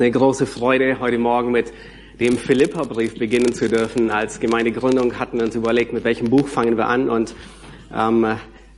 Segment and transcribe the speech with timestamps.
[0.00, 1.74] ist eine große Freude, heute Morgen mit
[2.20, 4.10] dem Philippa-Brief beginnen zu dürfen.
[4.10, 7.34] Als Gemeindegründung hatten wir uns überlegt, mit welchem Buch fangen wir an und
[7.94, 8.26] ähm,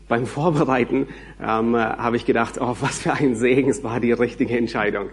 [0.08, 1.06] beim Vorbereiten
[1.40, 5.10] ähm, habe ich gedacht, oh, was für ein Segen, es war die richtige Entscheidung.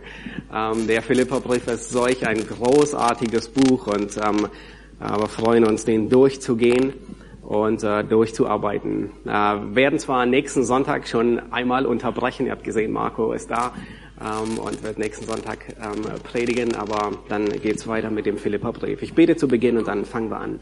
[0.52, 4.48] Ähm, der Philippa-Brief ist solch ein großartiges Buch und ähm,
[5.00, 6.94] wir freuen uns, den durchzugehen
[7.44, 9.12] und äh, durchzuarbeiten.
[9.28, 13.74] Äh, werden zwar nächsten Sonntag schon einmal unterbrechen, ihr habt gesehen, Marco ist da,
[14.22, 19.02] ähm, und wird nächsten Sonntag ähm, predigen, aber dann geht's weiter mit dem Philipperbrief.
[19.02, 20.60] Ich bete zu Beginn und dann fangen wir an.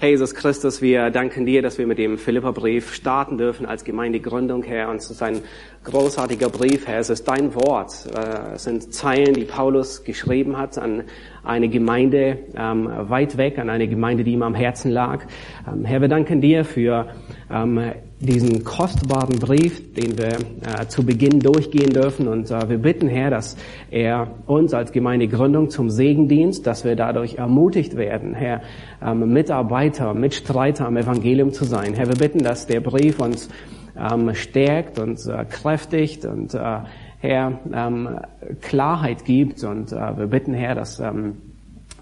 [0.00, 4.62] Herr Jesus Christus, wir danken dir, dass wir mit dem Philipperbrief starten dürfen als Gemeindegründung,
[4.62, 4.90] Herr.
[4.90, 5.40] Und es ist ein
[5.82, 7.00] großartiger Brief, Herr.
[7.00, 8.06] Es ist dein Wort.
[8.14, 11.02] Äh, es sind Zeilen, die Paulus geschrieben hat an
[11.42, 15.24] eine Gemeinde ähm, weit weg, an eine Gemeinde, die ihm am Herzen lag.
[15.66, 17.08] Ähm, Herr, wir danken dir für
[17.50, 17.90] ähm,
[18.20, 22.26] diesen kostbaren Brief, den wir äh, zu Beginn durchgehen dürfen.
[22.26, 23.56] Und äh, wir bitten, Herr, dass
[23.90, 28.62] er uns als Gemeindegründung zum Segen dient, dass wir dadurch ermutigt werden, Herr,
[29.00, 31.94] ähm, Mitarbeiter, Mitstreiter am Evangelium zu sein.
[31.94, 33.48] Herr, wir bitten, dass der Brief uns
[33.96, 36.80] ähm, stärkt und äh, kräftigt und äh,
[37.20, 38.20] Herr, ähm,
[38.60, 39.62] Klarheit gibt.
[39.62, 41.36] Und äh, wir bitten, Herr, dass ähm,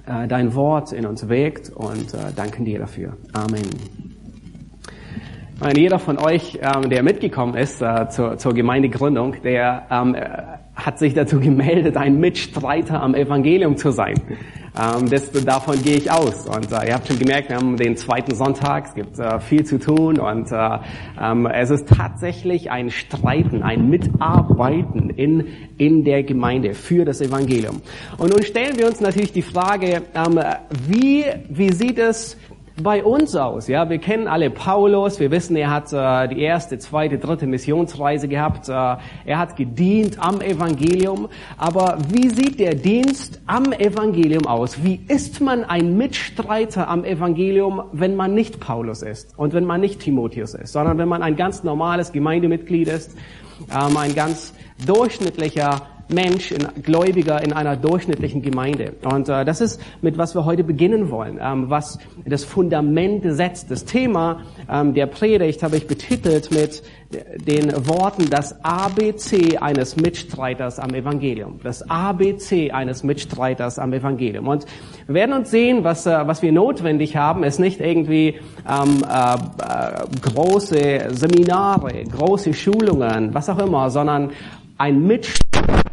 [0.06, 3.16] äh, dein Wort in uns wirkt und danken dir dafür.
[3.34, 4.15] Amen.
[5.58, 10.28] Und jeder von euch, ähm, der mitgekommen ist äh, zur, zur Gemeindegründung, der ähm, äh,
[10.74, 14.16] hat sich dazu gemeldet, ein Mitstreiter am Evangelium zu sein.
[14.78, 16.46] Ähm, das, davon gehe ich aus.
[16.46, 19.64] Und äh, ihr habt schon gemerkt, wir haben den zweiten Sonntag, es gibt äh, viel
[19.64, 20.78] zu tun und äh,
[21.18, 25.46] ähm, es ist tatsächlich ein Streiten, ein Mitarbeiten in,
[25.78, 27.80] in der Gemeinde für das Evangelium.
[28.18, 30.38] Und nun stellen wir uns natürlich die Frage, ähm,
[30.86, 32.36] wie, wie sieht es
[32.82, 33.68] bei uns aus.
[33.68, 35.18] Ja, wir kennen alle Paulus.
[35.18, 38.68] Wir wissen, er hat äh, die erste, zweite, dritte Missionsreise gehabt.
[38.68, 41.28] Äh, er hat gedient am Evangelium.
[41.56, 44.82] Aber wie sieht der Dienst am Evangelium aus?
[44.84, 49.80] Wie ist man ein Mitstreiter am Evangelium, wenn man nicht Paulus ist und wenn man
[49.80, 53.16] nicht Timotheus ist, sondern wenn man ein ganz normales Gemeindemitglied ist,
[53.70, 54.52] ähm, ein ganz
[54.86, 58.94] durchschnittlicher Mensch, in, Gläubiger in einer durchschnittlichen Gemeinde.
[59.04, 63.70] Und äh, das ist, mit was wir heute beginnen wollen, ähm, was das Fundament setzt.
[63.70, 66.82] Das Thema ähm, der Predigt habe ich betitelt mit
[67.46, 71.60] den Worten das ABC eines Mitstreiters am Evangelium.
[71.62, 74.48] Das ABC eines Mitstreiters am Evangelium.
[74.48, 74.66] Und
[75.06, 79.34] wir werden uns sehen, was, äh, was wir notwendig haben, ist nicht irgendwie ähm, äh,
[79.34, 84.30] äh, große Seminare, große Schulungen, was auch immer, sondern
[84.78, 85.85] ein Mitstreiter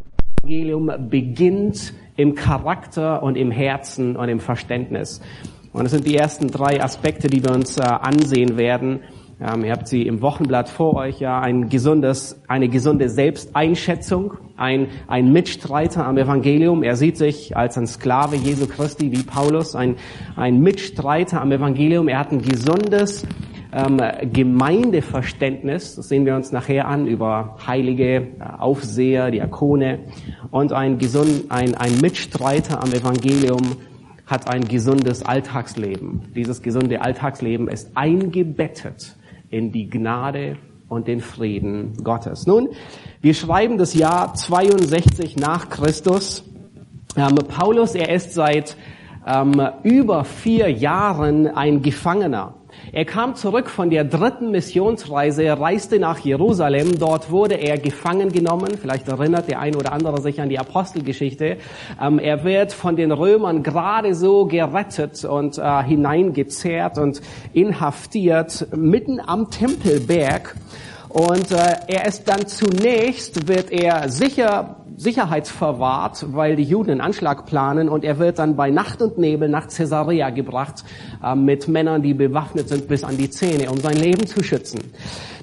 [0.43, 5.21] Evangelium beginnt im Charakter und im Herzen und im Verständnis.
[5.71, 8.99] Und das sind die ersten drei Aspekte, die wir uns äh, ansehen werden.
[9.39, 14.87] Ähm, ihr habt sie im Wochenblatt vor euch, ja, ein gesundes, eine gesunde Selbsteinschätzung, ein,
[15.07, 16.83] ein Mitstreiter am Evangelium.
[16.83, 19.95] Er sieht sich als ein Sklave Jesu Christi wie Paulus, ein,
[20.35, 22.09] ein Mitstreiter am Evangelium.
[22.09, 23.25] Er hat ein gesundes
[23.73, 23.99] ähm,
[24.31, 28.27] Gemeindeverständnis, das sehen wir uns nachher an, über Heilige, äh,
[28.59, 29.99] Aufseher, Diakone
[30.51, 33.77] und ein, gesund, ein, ein Mitstreiter am Evangelium
[34.25, 36.31] hat ein gesundes Alltagsleben.
[36.35, 39.15] Dieses gesunde Alltagsleben ist eingebettet
[39.49, 40.57] in die Gnade
[40.87, 42.45] und den Frieden Gottes.
[42.45, 42.69] Nun,
[43.21, 46.43] wir schreiben das Jahr 62 nach Christus.
[47.15, 48.77] Ähm, Paulus, er ist seit
[49.25, 52.55] ähm, über vier Jahren ein Gefangener.
[52.91, 56.99] Er kam zurück von der dritten Missionsreise, reiste nach Jerusalem.
[56.99, 58.77] Dort wurde er gefangen genommen.
[58.79, 61.57] Vielleicht erinnert der ein oder andere sich an die Apostelgeschichte.
[62.01, 67.21] Ähm, er wird von den Römern gerade so gerettet und äh, hineingezerrt und
[67.53, 70.55] inhaftiert mitten am Tempelberg.
[71.13, 77.45] Und äh, er ist dann zunächst, wird er sicher sicherheitsverwahrt, weil die Juden einen Anschlag
[77.45, 80.83] planen und er wird dann bei Nacht und Nebel nach Caesarea gebracht
[81.23, 84.79] äh, mit Männern, die bewaffnet sind bis an die Zähne, um sein Leben zu schützen.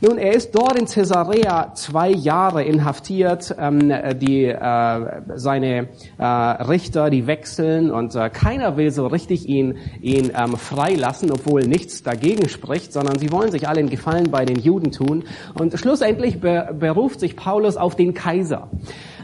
[0.02, 3.54] Nun, er ist dort in Caesarea zwei Jahre inhaftiert.
[3.58, 9.76] Ähm, die, äh, seine äh, Richter, die wechseln und äh, keiner will so richtig ihn,
[10.00, 14.46] ihn ähm, freilassen, obwohl nichts dagegen spricht, sondern sie wollen sich alle einen Gefallen bei
[14.46, 15.24] den Juden tun.
[15.52, 18.70] Und schlussendlich beruft sich Paulus auf den Kaiser.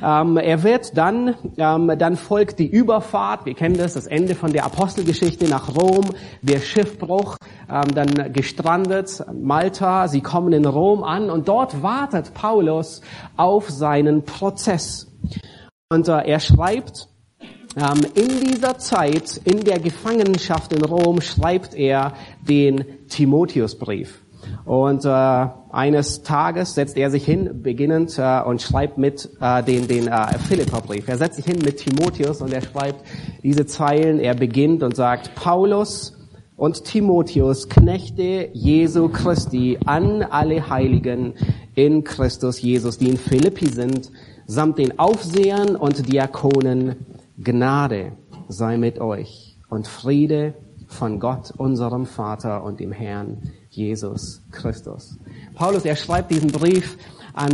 [0.03, 4.53] Ähm, er wird dann, ähm, dann folgt die Überfahrt, wir kennen das, das Ende von
[4.53, 6.05] der Apostelgeschichte nach Rom,
[6.43, 7.37] der Schiffbruch,
[7.71, 13.01] ähm, dann gestrandet, Malta, sie kommen in Rom an und dort wartet Paulus
[13.37, 15.13] auf seinen Prozess.
[15.89, 17.09] Und äh, er schreibt,
[17.77, 24.26] ähm, in dieser Zeit, in der Gefangenschaft in Rom, schreibt er den Timotheusbrief.
[24.65, 29.87] Und äh, eines Tages setzt er sich hin, beginnend, äh, und schreibt mit äh, den,
[29.87, 31.07] den äh, Philipperbrief.
[31.09, 33.05] Er setzt sich hin mit Timotheus und er schreibt
[33.43, 34.19] diese Zeilen.
[34.19, 36.17] Er beginnt und sagt, Paulus
[36.57, 41.35] und Timotheus, Knechte Jesu Christi, an alle Heiligen
[41.75, 44.11] in Christus Jesus, die in Philippi sind,
[44.47, 47.07] samt den Aufsehern und Diakonen,
[47.39, 48.13] Gnade
[48.49, 50.55] sei mit euch und Friede
[50.87, 53.43] von Gott, unserem Vater und dem Herrn
[53.77, 55.19] Jesus Christus.
[55.55, 56.97] Paulus, er schreibt diesen Brief
[57.35, 57.51] an,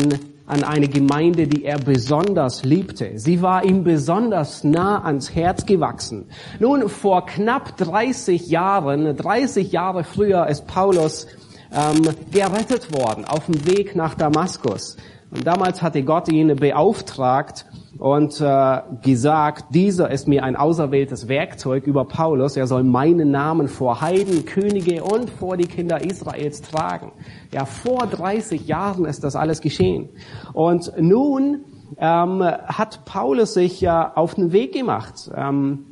[0.47, 3.19] an eine Gemeinde, die er besonders liebte.
[3.19, 6.27] Sie war ihm besonders nah ans Herz gewachsen.
[6.61, 11.27] Nun, vor knapp 30 Jahren, 30 Jahre früher ist Paulus
[11.73, 14.97] ähm, gerettet worden auf dem Weg nach Damaskus.
[15.33, 17.67] Und damals hatte Gott ihn beauftragt,
[18.03, 23.69] und äh, gesagt, dieser ist mir ein auserwähltes Werkzeug über Paulus, er soll meinen Namen
[23.69, 27.13] vor Heiden, Könige und vor die Kinder Israels tragen.
[27.53, 30.09] Ja, vor 30 Jahren ist das alles geschehen.
[30.53, 31.61] Und nun
[31.97, 35.31] ähm, hat Paulus sich ja auf den Weg gemacht.
[35.33, 35.87] Ähm,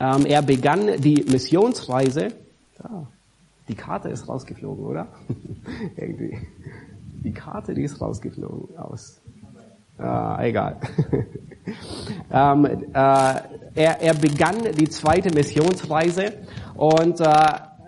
[0.00, 2.28] ähm, er begann die Missionsreise.
[2.82, 3.06] Ja,
[3.68, 5.06] die Karte ist rausgeflogen, oder?
[5.96, 6.38] Irgendwie.
[7.22, 9.20] Die Karte, die ist rausgeflogen aus.
[9.98, 10.76] Äh, egal.
[12.32, 16.32] ähm, äh, er, er begann die zweite Missionsreise
[16.74, 17.26] und äh,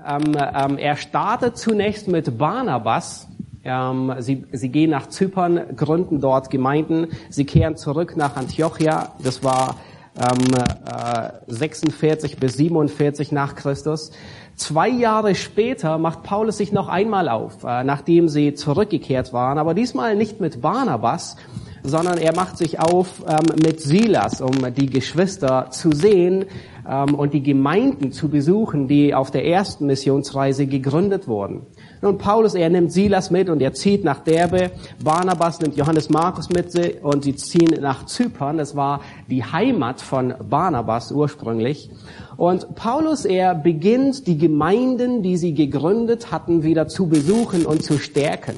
[0.07, 3.29] ähm, ähm, er startet zunächst mit Barnabas.
[3.65, 7.09] Ähm, sie, sie gehen nach Zypern, gründen dort Gemeinden.
[7.31, 9.13] Sie kehren zurück nach Antiochia.
[9.23, 9.77] Das war
[10.17, 14.11] ähm, äh, 46 bis 47 nach Christus.
[14.57, 19.75] Zwei Jahre später macht Paulus sich noch einmal auf, äh, nachdem sie zurückgekehrt waren, aber
[19.75, 21.37] diesmal nicht mit Barnabas,
[21.83, 26.45] sondern er macht sich auf ähm, mit Silas, um die Geschwister zu sehen
[26.89, 31.67] ähm, und die Gemeinden zu besuchen, die auf der ersten Missionsreise gegründet wurden.
[32.01, 34.71] Nun, Paulus, er nimmt Silas mit und er zieht nach Derbe.
[35.03, 36.73] Barnabas nimmt Johannes Markus mit
[37.03, 38.59] und sie ziehen nach Zypern.
[38.59, 41.91] Das war die Heimat von Barnabas ursprünglich.
[42.37, 47.99] Und Paulus, er beginnt die Gemeinden, die sie gegründet hatten, wieder zu besuchen und zu
[47.99, 48.57] stärken.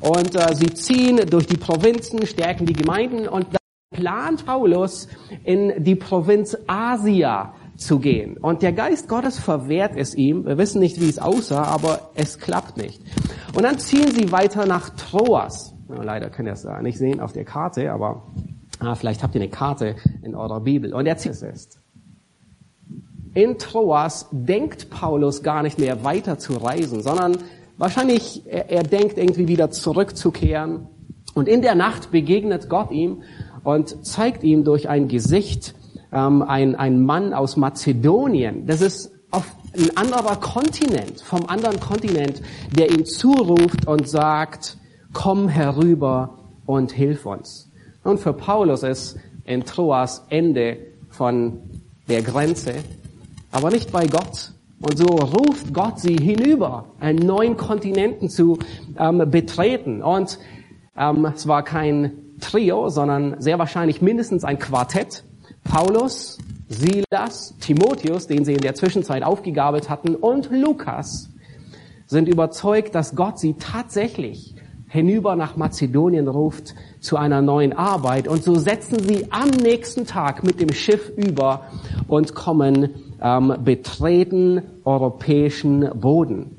[0.00, 3.58] Und äh, sie ziehen durch die Provinzen, stärken die Gemeinden und dann
[3.94, 5.08] plant Paulus
[5.44, 8.36] in die Provinz Asia zu gehen.
[8.36, 10.44] Und der Geist Gottes verwehrt es ihm.
[10.46, 13.00] Wir wissen nicht, wie es aussah, aber es klappt nicht.
[13.54, 15.74] Und dann ziehen sie weiter nach Troas.
[15.88, 18.22] Leider könnt ihr es nicht sehen auf der Karte, aber
[18.80, 20.92] ah, vielleicht habt ihr eine Karte in eurer Bibel.
[20.94, 21.80] Und er zieht es ist.
[23.34, 27.38] In Troas denkt Paulus gar nicht mehr weiter zu reisen, sondern
[27.76, 30.86] Wahrscheinlich, er, er denkt irgendwie wieder zurückzukehren.
[31.34, 33.22] Und in der Nacht begegnet Gott ihm
[33.64, 35.74] und zeigt ihm durch ein Gesicht
[36.12, 38.66] ähm, ein, ein Mann aus Mazedonien.
[38.66, 39.44] Das ist auf
[39.76, 42.40] ein anderer Kontinent, vom anderen Kontinent,
[42.78, 44.76] der ihm zuruft und sagt,
[45.12, 47.72] komm herüber und hilf uns.
[48.04, 50.76] Und für Paulus ist in Troas Ende
[51.08, 51.58] von
[52.08, 52.74] der Grenze,
[53.54, 54.52] aber nicht bei Gott.
[54.80, 58.58] Und so ruft Gott sie hinüber, einen neuen Kontinenten zu
[58.98, 60.02] ähm, betreten.
[60.02, 60.38] Und
[60.98, 65.24] ähm, es war kein Trio, sondern sehr wahrscheinlich mindestens ein Quartett.
[65.62, 71.30] Paulus, Silas, Timotheus, den sie in der Zwischenzeit aufgegabelt hatten, und Lukas
[72.06, 74.54] sind überzeugt, dass Gott sie tatsächlich
[74.88, 78.28] hinüber nach Mazedonien ruft zu einer neuen Arbeit.
[78.28, 81.66] Und so setzen sie am nächsten Tag mit dem Schiff über
[82.06, 82.90] und kommen
[83.24, 86.56] ähm, betreten europäischen Boden.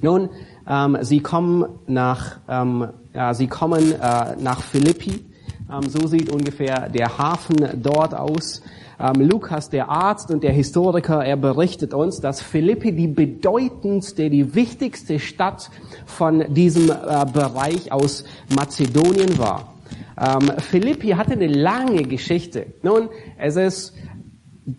[0.00, 0.30] Nun,
[0.66, 5.24] ähm, sie kommen nach, ähm, ja, sie kommen äh, nach Philippi.
[5.70, 8.62] Ähm, so sieht ungefähr der Hafen dort aus.
[8.98, 14.54] Ähm, Lukas, der Arzt und der Historiker, er berichtet uns, dass Philippi die bedeutendste, die
[14.54, 15.70] wichtigste Stadt
[16.06, 18.24] von diesem äh, Bereich aus
[18.54, 19.74] Mazedonien war.
[20.20, 22.66] Ähm, Philippi hatte eine lange Geschichte.
[22.82, 23.94] Nun, es ist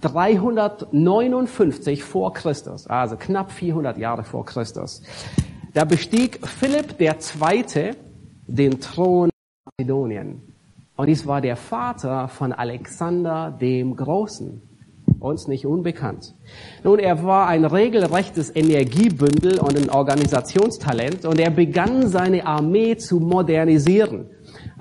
[0.01, 5.01] 359 vor Christus, also knapp 400 Jahre vor Christus.
[5.73, 7.95] Da bestieg Philipp Zweite
[8.47, 9.29] den Thron
[9.77, 10.41] Mazedonien.
[10.95, 14.61] Und dies war der Vater von Alexander dem Großen.
[15.19, 16.35] Uns nicht unbekannt.
[16.83, 23.19] Nun, er war ein regelrechtes Energiebündel und ein Organisationstalent und er begann seine Armee zu
[23.19, 24.29] modernisieren.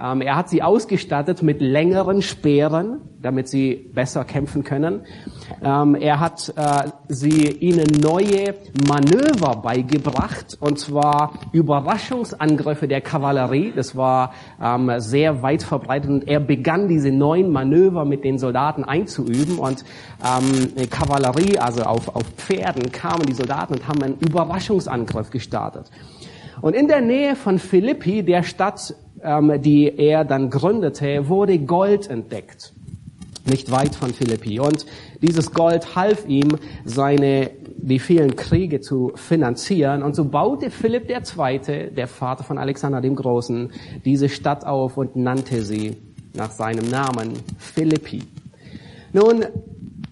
[0.01, 5.01] Ähm, er hat sie ausgestattet mit längeren Speeren, damit sie besser kämpfen können.
[5.63, 8.55] Ähm, er hat äh, sie ihnen neue
[8.87, 13.73] Manöver beigebracht, und zwar Überraschungsangriffe der Kavallerie.
[13.75, 16.11] Das war ähm, sehr weit verbreitet.
[16.11, 19.59] Und er begann diese neuen Manöver mit den Soldaten einzuüben.
[19.59, 19.85] Und
[20.91, 25.91] Kavallerie, also auf, auf Pferden, kamen die Soldaten und haben einen Überraschungsangriff gestartet.
[26.61, 32.09] Und in der Nähe von Philippi, der Stadt, ähm, die er dann gründete, wurde Gold
[32.09, 32.73] entdeckt.
[33.47, 34.61] Nicht weit von Philippi.
[34.61, 34.85] Und
[35.23, 36.49] dieses Gold half ihm,
[36.85, 40.03] seine, die vielen Kriege zu finanzieren.
[40.03, 43.73] Und so baute Philipp II., der Vater von Alexander dem Großen,
[44.05, 45.97] diese Stadt auf und nannte sie
[46.35, 48.23] nach seinem Namen Philippi.
[49.13, 49.45] Nun,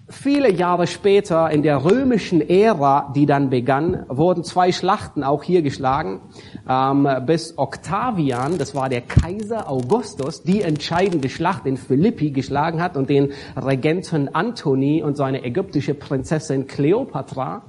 [0.09, 5.61] Viele Jahre später, in der römischen Ära, die dann begann, wurden zwei Schlachten auch hier
[5.61, 6.21] geschlagen,
[6.67, 12.95] ähm, bis Octavian, das war der Kaiser Augustus, die entscheidende Schlacht in Philippi geschlagen hat
[12.95, 17.63] und den Regenten Antoni und seine ägyptische Prinzessin Kleopatra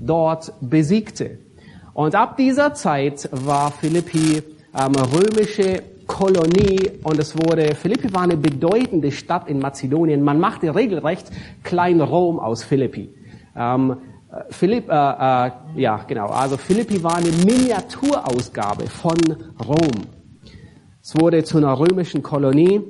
[0.00, 1.38] dort besiegte.
[1.92, 4.42] Und ab dieser Zeit war Philippi
[4.76, 10.22] ähm, römische Kolonie und es wurde, Philippi war eine bedeutende Stadt in Mazedonien.
[10.22, 11.30] Man machte regelrecht
[11.62, 13.14] Klein Rom aus Philippi.
[13.56, 13.96] Ähm,
[14.50, 19.16] Philipp, äh, äh, ja genau, also Philippi war eine Miniaturausgabe von
[19.64, 20.06] Rom.
[21.00, 22.80] Es wurde zu einer römischen Kolonie.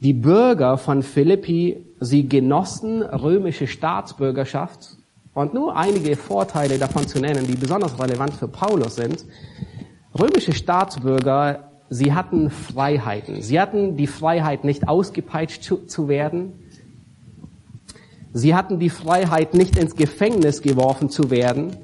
[0.00, 4.98] Die Bürger von Philippi, sie genossen römische Staatsbürgerschaft
[5.32, 9.24] und nur einige Vorteile davon zu nennen, die besonders relevant für Paulus sind.
[10.18, 13.42] Römische Staatsbürger sie hatten Freiheiten.
[13.42, 16.52] Sie hatten die Freiheit, nicht ausgepeitscht zu, zu werden.
[18.32, 21.76] Sie hatten die Freiheit, nicht ins Gefängnis geworfen zu werden.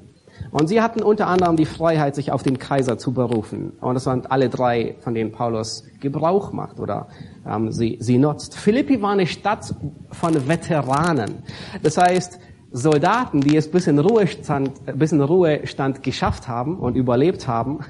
[0.51, 3.73] Und sie hatten unter anderem die Freiheit, sich auf den Kaiser zu berufen.
[3.81, 7.09] Und das sind alle drei, von denen Paulus Gebrauch macht oder
[7.47, 8.57] ähm, sie, sie nutzt.
[8.57, 9.75] Philippi war eine Stadt
[10.11, 11.43] von Veteranen.
[11.83, 12.41] Das heißt,
[12.73, 17.81] Soldaten, die es bis in Ruhestand, bis in Ruhestand geschafft haben und überlebt haben,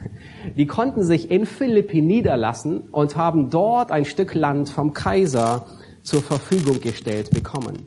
[0.56, 5.66] die konnten sich in Philippi niederlassen und haben dort ein Stück Land vom Kaiser
[6.02, 7.86] zur Verfügung gestellt bekommen.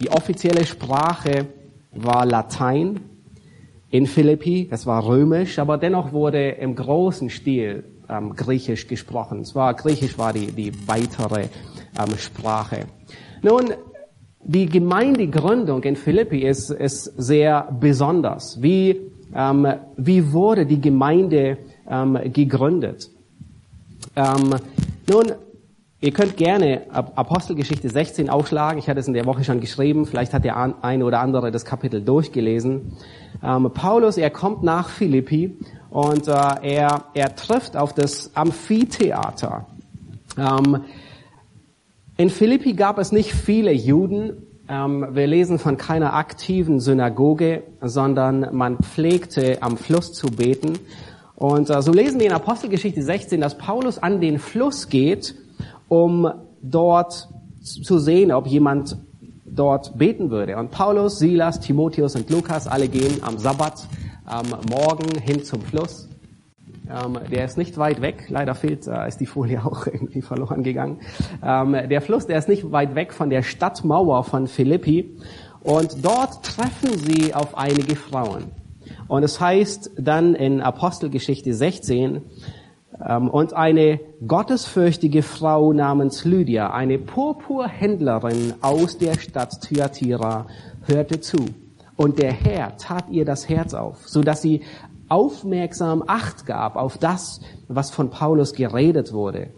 [0.00, 1.46] Die offizielle Sprache
[1.90, 3.00] war Latein
[3.90, 9.40] in Philippi, es war römisch, aber dennoch wurde im großen Stil ähm, Griechisch gesprochen.
[9.40, 11.48] Es war Griechisch war die die weitere
[11.98, 12.86] ähm, Sprache.
[13.42, 13.72] Nun
[14.44, 18.62] die Gemeindegründung in Philippi ist, ist sehr besonders.
[18.62, 19.00] Wie,
[19.34, 19.66] ähm,
[19.96, 23.10] wie wurde die Gemeinde ähm, gegründet?
[24.14, 24.54] Ähm,
[25.10, 25.32] nun,
[26.00, 28.78] ihr könnt gerne Apostelgeschichte 16 aufschlagen.
[28.78, 30.06] Ich hatte es in der Woche schon geschrieben.
[30.06, 32.96] Vielleicht hat der eine oder andere das Kapitel durchgelesen.
[33.42, 35.56] Ähm, Paulus, er kommt nach Philippi
[35.90, 39.66] und äh, er, er trifft auf das Amphitheater.
[40.36, 40.84] Ähm,
[42.18, 44.42] in Philippi gab es nicht viele Juden.
[44.68, 50.80] Ähm, wir lesen von keiner aktiven Synagoge, sondern man pflegte am Fluss zu beten.
[51.36, 55.36] Und äh, so lesen wir in Apostelgeschichte 16, dass Paulus an den Fluss geht,
[55.86, 56.28] um
[56.60, 57.28] dort
[57.62, 58.96] zu sehen, ob jemand
[59.46, 60.56] dort beten würde.
[60.56, 63.86] Und Paulus, Silas, Timotheus und Lukas alle gehen am Sabbat
[64.24, 66.07] am Morgen hin zum Fluss.
[66.90, 68.26] Ähm, der ist nicht weit weg.
[68.28, 71.00] Leider fehlt, äh, ist die Folie auch irgendwie verloren gegangen.
[71.44, 75.16] Ähm, der Fluss, der ist nicht weit weg von der Stadtmauer von Philippi.
[75.60, 78.44] Und dort treffen sie auf einige Frauen.
[79.06, 82.22] Und es heißt dann in Apostelgeschichte 16,
[83.06, 90.46] ähm, und eine gottesfürchtige Frau namens Lydia, eine Purpurhändlerin aus der Stadt Thyatira,
[90.86, 91.38] hörte zu.
[91.96, 94.62] Und der Herr tat ihr das Herz auf, so dass sie
[95.08, 99.48] aufmerksam Acht gab auf das, was von Paulus geredet wurde.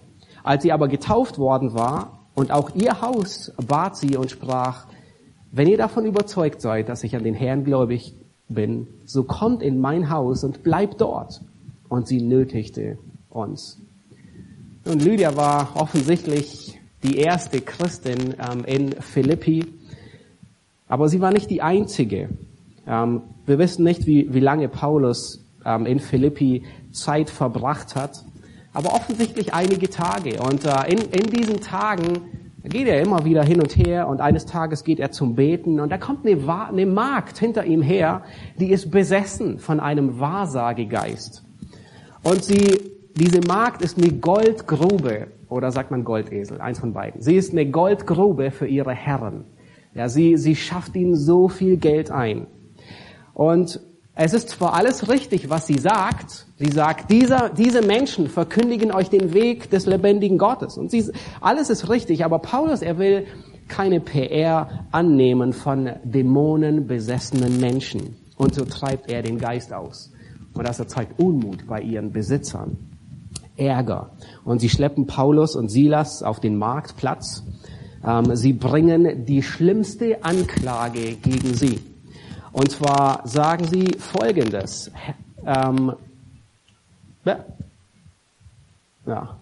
[0.43, 4.87] Als sie aber getauft worden war und auch ihr Haus bat sie und sprach,
[5.53, 8.15] wenn ihr davon überzeugt seid, dass ich an den Herrn gläubig
[8.49, 11.43] bin, so kommt in mein Haus und bleibt dort.
[11.89, 12.99] Und sie nötigte
[13.31, 13.81] uns.
[14.85, 19.67] Und Lydia war offensichtlich die erste Christin ähm, in Philippi,
[20.89, 22.29] aber sie war nicht die einzige.
[22.91, 28.25] Ähm, wir wissen nicht, wie, wie lange Paulus ähm, in Philippi Zeit verbracht hat,
[28.73, 30.43] aber offensichtlich einige Tage.
[30.43, 32.23] Und äh, in, in diesen Tagen
[32.65, 35.91] geht er immer wieder hin und her und eines Tages geht er zum Beten und
[35.91, 38.23] da kommt eine, eine Magd hinter ihm her,
[38.59, 41.45] die ist besessen von einem Wahrsagegeist.
[42.23, 42.79] Und sie,
[43.17, 47.23] diese Magd ist eine Goldgrube oder sagt man Goldesel, eins von beiden.
[47.23, 49.45] Sie ist eine Goldgrube für ihre Herren.
[49.95, 52.47] Ja, sie, sie schafft ihnen so viel Geld ein.
[53.41, 53.81] Und
[54.15, 56.45] es ist zwar alles richtig, was sie sagt.
[56.59, 60.77] Sie sagt, dieser, diese Menschen verkündigen euch den Weg des lebendigen Gottes.
[60.77, 63.25] Und sie, alles ist richtig, aber Paulus, er will
[63.67, 68.15] keine PR annehmen von dämonenbesessenen Menschen.
[68.37, 70.13] Und so treibt er den Geist aus.
[70.53, 72.77] Und das erzeugt Unmut bei ihren Besitzern.
[73.57, 74.11] Ärger.
[74.45, 77.43] Und sie schleppen Paulus und Silas auf den Marktplatz.
[78.07, 81.79] Ähm, sie bringen die schlimmste Anklage gegen sie.
[82.53, 84.91] Und zwar sagen sie Folgendes.
[85.47, 85.93] Ähm,
[89.07, 89.37] Ja.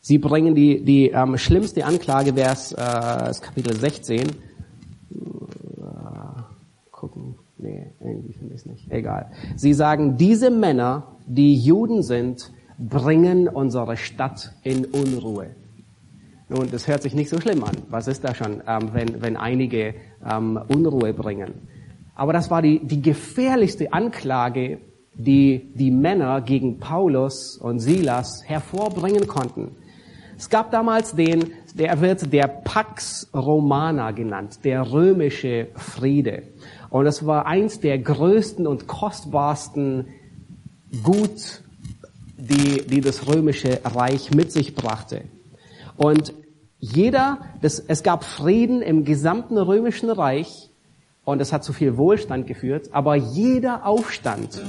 [0.00, 2.76] Sie bringen die, die ähm, schlimmste Anklage, Vers äh,
[3.40, 4.20] Kapitel 16.
[4.20, 4.30] Äh,
[6.90, 7.36] gucken.
[7.58, 8.90] Nee, irgendwie finde ich es nicht.
[8.90, 9.30] Egal.
[9.56, 15.50] Sie sagen, diese Männer, die Juden sind, bringen unsere Stadt in Unruhe.
[16.50, 17.76] Nun, das hört sich nicht so schlimm an.
[17.90, 19.94] Was ist da schon, ähm, wenn, wenn einige
[20.28, 21.68] ähm, Unruhe bringen?
[22.16, 24.80] Aber das war die, die gefährlichste Anklage,
[25.14, 29.76] die die Männer gegen Paulus und Silas hervorbringen konnten.
[30.36, 36.42] Es gab damals den, der wird der Pax Romana genannt, der römische Friede.
[36.88, 40.08] Und es war eins der größten und kostbarsten
[41.04, 41.62] Gut,
[42.36, 45.22] die, die das römische Reich mit sich brachte.
[45.96, 46.32] Und
[46.80, 50.70] jeder, das, es gab Frieden im gesamten römischen Reich
[51.24, 54.60] und es hat zu viel Wohlstand geführt, aber jeder Aufstand,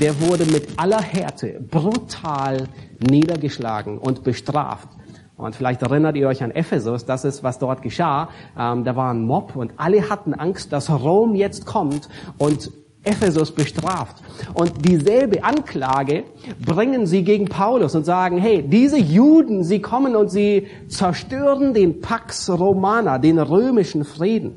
[0.00, 4.88] der wurde mit aller Härte brutal niedergeschlagen und bestraft.
[5.36, 8.30] Und vielleicht erinnert ihr euch an Ephesus, das ist, was dort geschah.
[8.58, 12.08] Ähm, da war ein Mob und alle hatten Angst, dass Rom jetzt kommt
[12.38, 12.72] und
[13.08, 14.16] Ephesus bestraft.
[14.54, 16.24] Und dieselbe Anklage
[16.64, 22.00] bringen sie gegen Paulus und sagen, hey, diese Juden, sie kommen und sie zerstören den
[22.00, 24.56] Pax Romana, den römischen Frieden.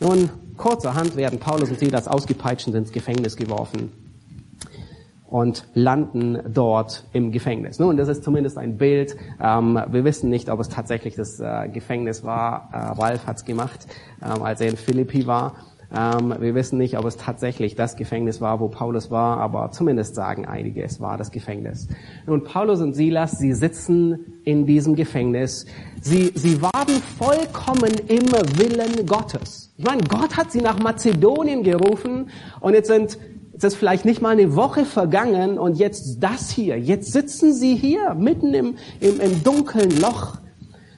[0.00, 3.92] Nun, kurzerhand werden Paulus und Silas ausgepeitscht und ins Gefängnis geworfen
[5.32, 7.78] und landen dort im Gefängnis.
[7.78, 9.16] Nun, das ist zumindest ein Bild.
[9.42, 12.68] Ähm, wir wissen nicht, ob es tatsächlich das äh, Gefängnis war.
[12.70, 13.86] Äh, Ralf hat es gemacht,
[14.22, 15.54] ähm, als er in Philippi war.
[15.94, 20.14] Ähm, wir wissen nicht, ob es tatsächlich das Gefängnis war, wo Paulus war, aber zumindest
[20.14, 21.88] sagen einige, es war das Gefängnis.
[22.26, 25.66] Nun, Paulus und Silas, sie sitzen in diesem Gefängnis.
[26.00, 29.72] Sie, sie waren vollkommen im Willen Gottes.
[29.76, 32.30] Ich meine, Gott hat sie nach Mazedonien gerufen
[32.60, 33.18] und jetzt sind
[33.54, 36.80] es ist vielleicht nicht mal eine Woche vergangen und jetzt das hier.
[36.80, 40.38] Jetzt sitzen sie hier mitten im, im, im dunklen Loch.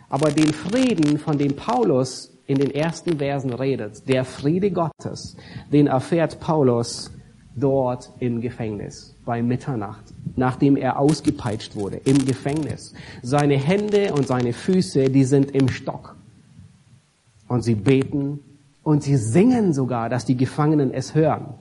[0.08, 5.36] Aber den Frieden, von dem Paulus in den ersten Versen redet, der Friede Gottes,
[5.72, 7.10] den erfährt Paulus
[7.56, 10.04] dort im Gefängnis bei Mitternacht,
[10.36, 12.94] nachdem er ausgepeitscht wurde, im Gefängnis.
[13.22, 16.16] Seine Hände und seine Füße, die sind im Stock.
[17.48, 18.40] Und sie beten
[18.82, 21.54] und sie singen sogar, dass die Gefangenen es hören.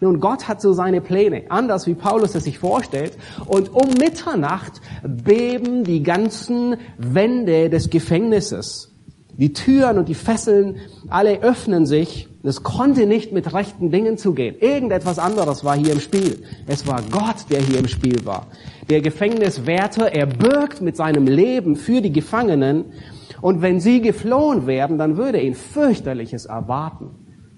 [0.00, 3.16] Nun, Gott hat so seine Pläne, anders wie Paulus es sich vorstellt.
[3.46, 8.91] Und um Mitternacht beben die ganzen Wände des Gefängnisses.
[9.38, 10.76] Die Türen und die Fesseln,
[11.08, 12.28] alle öffnen sich.
[12.42, 14.56] Es konnte nicht mit rechten Dingen zugehen.
[14.58, 16.42] Irgendetwas anderes war hier im Spiel.
[16.66, 18.48] Es war Gott, der hier im Spiel war.
[18.90, 22.86] Der Gefängniswärter, er birgt mit seinem Leben für die Gefangenen.
[23.40, 27.10] Und wenn sie geflohen werden, dann würde ihn fürchterliches erwarten.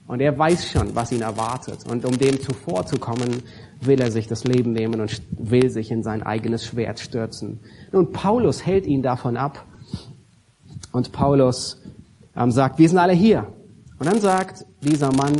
[0.06, 1.78] Und er weiß schon, was ihn erwartet.
[1.90, 3.42] Und um dem zuvorzukommen,
[3.80, 7.60] will er sich das Leben nehmen und will sich in sein eigenes Schwert stürzen.
[7.92, 9.66] Nun, Paulus hält ihn davon ab.
[10.94, 11.82] Und Paulus
[12.36, 13.48] ähm, sagt, wir sind alle hier.
[13.98, 15.32] Und dann sagt dieser Mann,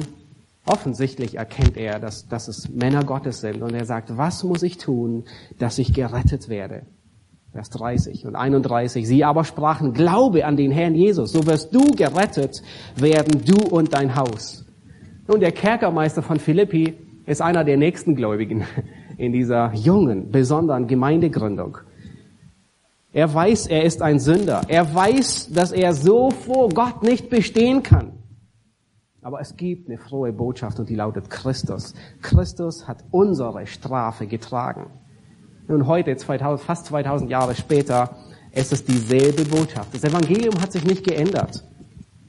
[0.66, 3.62] offensichtlich erkennt er, dass, dass es Männer Gottes sind.
[3.62, 5.22] Und er sagt, was muss ich tun,
[5.60, 6.82] dass ich gerettet werde?
[7.52, 9.06] Vers 30 und 31.
[9.06, 12.60] Sie aber sprachen, glaube an den Herrn Jesus, so wirst du gerettet
[12.96, 14.64] werden, du und dein Haus.
[15.28, 16.94] Nun, der Kerkermeister von Philippi
[17.26, 18.64] ist einer der nächsten Gläubigen
[19.18, 21.78] in dieser jungen, besonderen Gemeindegründung.
[23.14, 24.62] Er weiß, er ist ein Sünder.
[24.66, 28.12] Er weiß, dass er so vor Gott nicht bestehen kann.
[29.22, 31.94] Aber es gibt eine frohe Botschaft und die lautet Christus.
[32.22, 34.90] Christus hat unsere Strafe getragen.
[35.68, 38.16] Nun heute, 2000, fast 2000 Jahre später,
[38.50, 39.94] es ist dieselbe Botschaft.
[39.94, 41.62] Das Evangelium hat sich nicht geändert.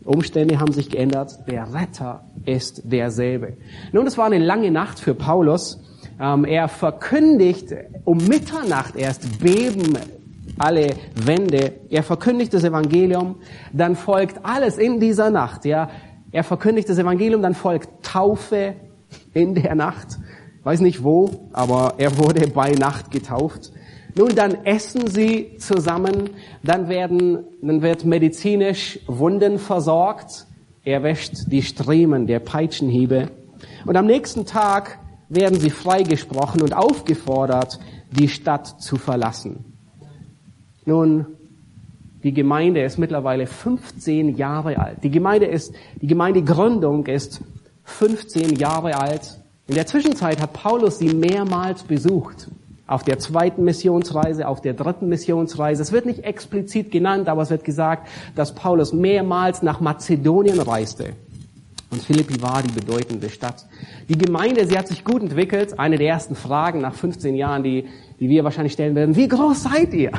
[0.04, 1.40] Umstände haben sich geändert.
[1.48, 3.58] Der Retter ist derselbe.
[3.92, 5.82] Nun, es war eine lange Nacht für Paulus.
[6.22, 9.98] Ähm, er verkündigt um Mitternacht erst beben
[10.58, 11.74] alle Wände.
[11.90, 13.36] Er verkündigt das Evangelium.
[13.74, 15.66] Dann folgt alles in dieser Nacht.
[15.66, 15.90] Ja,
[16.32, 17.42] er verkündigt das Evangelium.
[17.42, 18.76] Dann folgt Taufe
[19.34, 20.18] in der Nacht
[20.66, 23.72] weiß nicht wo, aber er wurde bei Nacht getauft.
[24.18, 26.32] Nun, dann essen sie zusammen,
[26.64, 30.48] dann werden, dann wird medizinisch Wunden versorgt.
[30.84, 33.30] Er wäscht die Striemen der Peitschenhiebe.
[33.86, 37.80] Und am nächsten Tag werden sie freigesprochen und aufgefordert,
[38.12, 39.75] die Stadt zu verlassen.
[40.86, 41.26] Nun,
[42.24, 45.04] die Gemeinde ist mittlerweile 15 Jahre alt.
[45.04, 47.42] Die Gemeinde ist, die Gemeindegründung ist
[47.84, 49.40] 15 Jahre alt.
[49.68, 52.48] In der Zwischenzeit hat Paulus sie mehrmals besucht.
[52.88, 55.82] Auf der zweiten Missionsreise, auf der dritten Missionsreise.
[55.82, 61.14] Es wird nicht explizit genannt, aber es wird gesagt, dass Paulus mehrmals nach Mazedonien reiste.
[61.90, 63.66] Und Philippi war die bedeutende Stadt.
[64.10, 65.80] Die Gemeinde, sie hat sich gut entwickelt.
[65.80, 67.86] Eine der ersten Fragen nach 15 Jahren, die,
[68.20, 70.12] die wir wahrscheinlich stellen werden, wie groß seid ihr?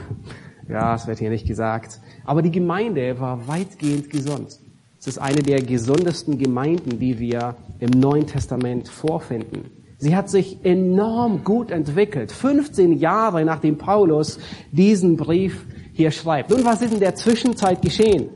[0.68, 2.00] Ja, es wird hier nicht gesagt.
[2.24, 4.58] Aber die Gemeinde war weitgehend gesund.
[4.98, 9.70] Es ist eine der gesundesten Gemeinden, die wir im Neuen Testament vorfinden.
[9.98, 12.32] Sie hat sich enorm gut entwickelt.
[12.32, 14.38] 15 Jahre nachdem Paulus
[14.72, 16.50] diesen Brief hier schreibt.
[16.50, 18.28] Nun, was ist in der Zwischenzeit geschehen?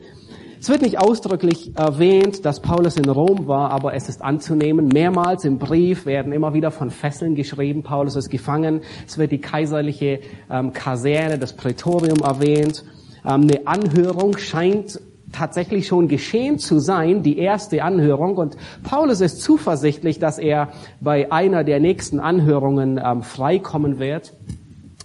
[0.61, 4.89] Es wird nicht ausdrücklich erwähnt, dass Paulus in Rom war, aber es ist anzunehmen.
[4.89, 7.81] Mehrmals im Brief werden immer wieder von Fesseln geschrieben.
[7.81, 8.81] Paulus ist gefangen.
[9.07, 10.19] Es wird die kaiserliche
[10.51, 12.83] ähm, Kaserne, das Prätorium erwähnt.
[13.25, 18.37] Ähm, eine Anhörung scheint tatsächlich schon geschehen zu sein, die erste Anhörung.
[18.37, 24.33] Und Paulus ist zuversichtlich, dass er bei einer der nächsten Anhörungen ähm, freikommen wird.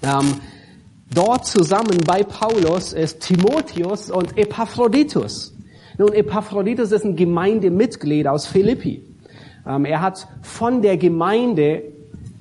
[0.02, 0.34] Ähm,
[1.16, 5.55] Dort zusammen bei Paulus ist Timotheus und Epaphroditus.
[5.96, 9.02] Nun, Epaphroditus ist ein Gemeindemitglied aus Philippi.
[9.66, 11.85] Ähm, er hat von der Gemeinde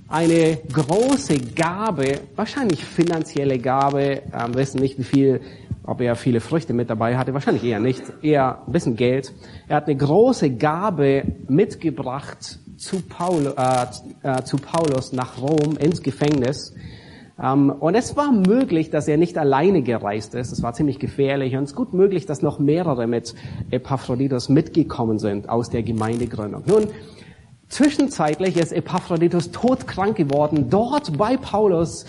[0.10, 5.42] eine große Gabe, wahrscheinlich finanzielle Gabe, ähm, wissen nicht wie viel,
[5.86, 9.32] ob er viele Früchte mit dabei hatte, wahrscheinlich eher nicht, eher ein bisschen Geld.
[9.70, 13.86] Er hat eine große Gabe mitgebracht zu, Paul, äh,
[14.40, 16.74] äh, zu Paulus nach Rom ins Gefängnis.
[17.42, 20.52] Ähm, und es war möglich, dass er nicht alleine gereist ist.
[20.52, 21.56] Es war ziemlich gefährlich.
[21.56, 23.36] Und es ist gut möglich, dass noch mehrere mit
[23.72, 26.64] Epaphroditus mitgekommen sind aus der Gemeindegründung.
[26.66, 26.88] Nun,
[27.68, 32.06] zwischenzeitlich ist Epaphroditus todkrank geworden, dort bei Paulus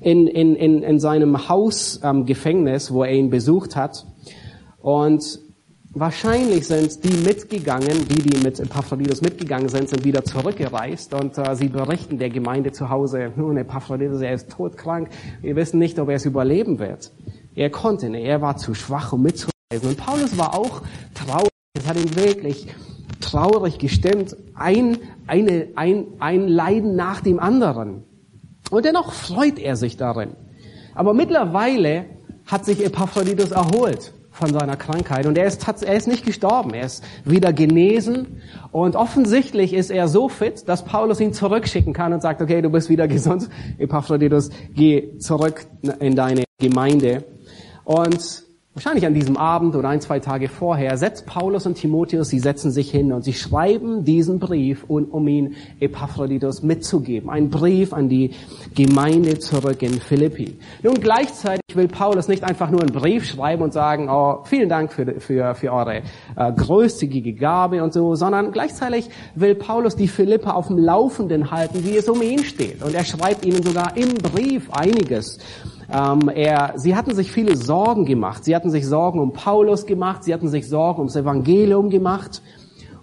[0.00, 4.06] in, in, in, in seinem Hausgefängnis, ähm, wo er ihn besucht hat.
[4.80, 5.38] Und
[5.94, 11.54] Wahrscheinlich sind die mitgegangen, die, die mit Epaphroditus mitgegangen sind, sind wieder zurückgereist und äh,
[11.54, 15.10] sie berichten der Gemeinde zu Hause, nun, Epaphroditus, er ist todkrank,
[15.42, 17.12] wir wissen nicht, ob er es überleben wird.
[17.54, 19.52] Er konnte nicht, er war zu schwach, um mitzureisen.
[19.82, 20.80] Und Paulus war auch
[21.14, 22.68] traurig, es hat ihn wirklich
[23.20, 28.02] traurig gestimmt, ein, eine, ein, ein Leiden nach dem anderen.
[28.70, 30.30] Und dennoch freut er sich darin.
[30.94, 32.06] Aber mittlerweile
[32.46, 36.86] hat sich Epaphroditus erholt von seiner Krankheit und er ist, er ist nicht gestorben, er
[36.86, 42.22] ist wieder genesen und offensichtlich ist er so fit, dass Paulus ihn zurückschicken kann und
[42.22, 45.66] sagt, okay, du bist wieder gesund, Epaphroditus, geh zurück
[46.00, 47.24] in deine Gemeinde.
[47.84, 48.42] Und
[48.74, 52.70] Wahrscheinlich an diesem Abend oder ein, zwei Tage vorher setzt Paulus und Timotheus, sie setzen
[52.70, 57.28] sich hin und sie schreiben diesen Brief, um ihn Epaphroditus mitzugeben.
[57.28, 58.30] Ein Brief an die
[58.74, 60.56] Gemeinde zurück in Philippi.
[60.82, 64.90] Nun gleichzeitig will Paulus nicht einfach nur einen Brief schreiben und sagen, oh, vielen Dank
[64.90, 65.96] für, für, für eure
[66.36, 71.84] äh, großzügige Gabe und so, sondern gleichzeitig will Paulus die Philipper auf dem Laufenden halten,
[71.84, 72.82] wie es um ihn steht.
[72.82, 75.38] Und er schreibt ihnen sogar im Brief einiges.
[75.92, 78.44] Ähm, er, sie hatten sich viele Sorgen gemacht.
[78.44, 80.24] Sie hatten sich Sorgen um Paulus gemacht.
[80.24, 82.42] Sie hatten sich Sorgen ums Evangelium gemacht.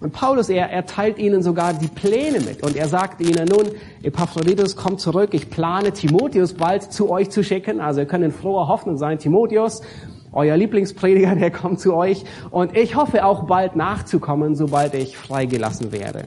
[0.00, 2.62] Und Paulus, er, er teilt ihnen sogar die Pläne mit.
[2.62, 3.68] Und er sagt ihnen nun,
[4.02, 5.30] Epaphroditus, kommt zurück.
[5.34, 7.80] Ich plane, Timotheus bald zu euch zu schicken.
[7.80, 9.18] Also ihr könnt in froher Hoffnung sein.
[9.18, 9.82] Timotheus,
[10.32, 12.24] euer Lieblingsprediger, der kommt zu euch.
[12.50, 16.24] Und ich hoffe auch bald nachzukommen, sobald ich freigelassen werde.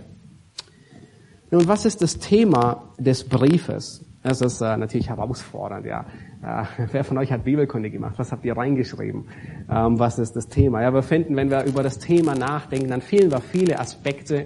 [1.51, 4.05] Nun, was ist das Thema des Briefes?
[4.25, 6.05] Es ist äh, natürlich herausfordernd, ja.
[6.41, 8.15] Äh, wer von euch hat Bibelkunde gemacht?
[8.17, 9.25] Was habt ihr reingeschrieben?
[9.69, 10.81] Ähm, was ist das Thema?
[10.81, 14.45] Ja, wir finden, wenn wir über das Thema nachdenken, dann fehlen wir viele Aspekte.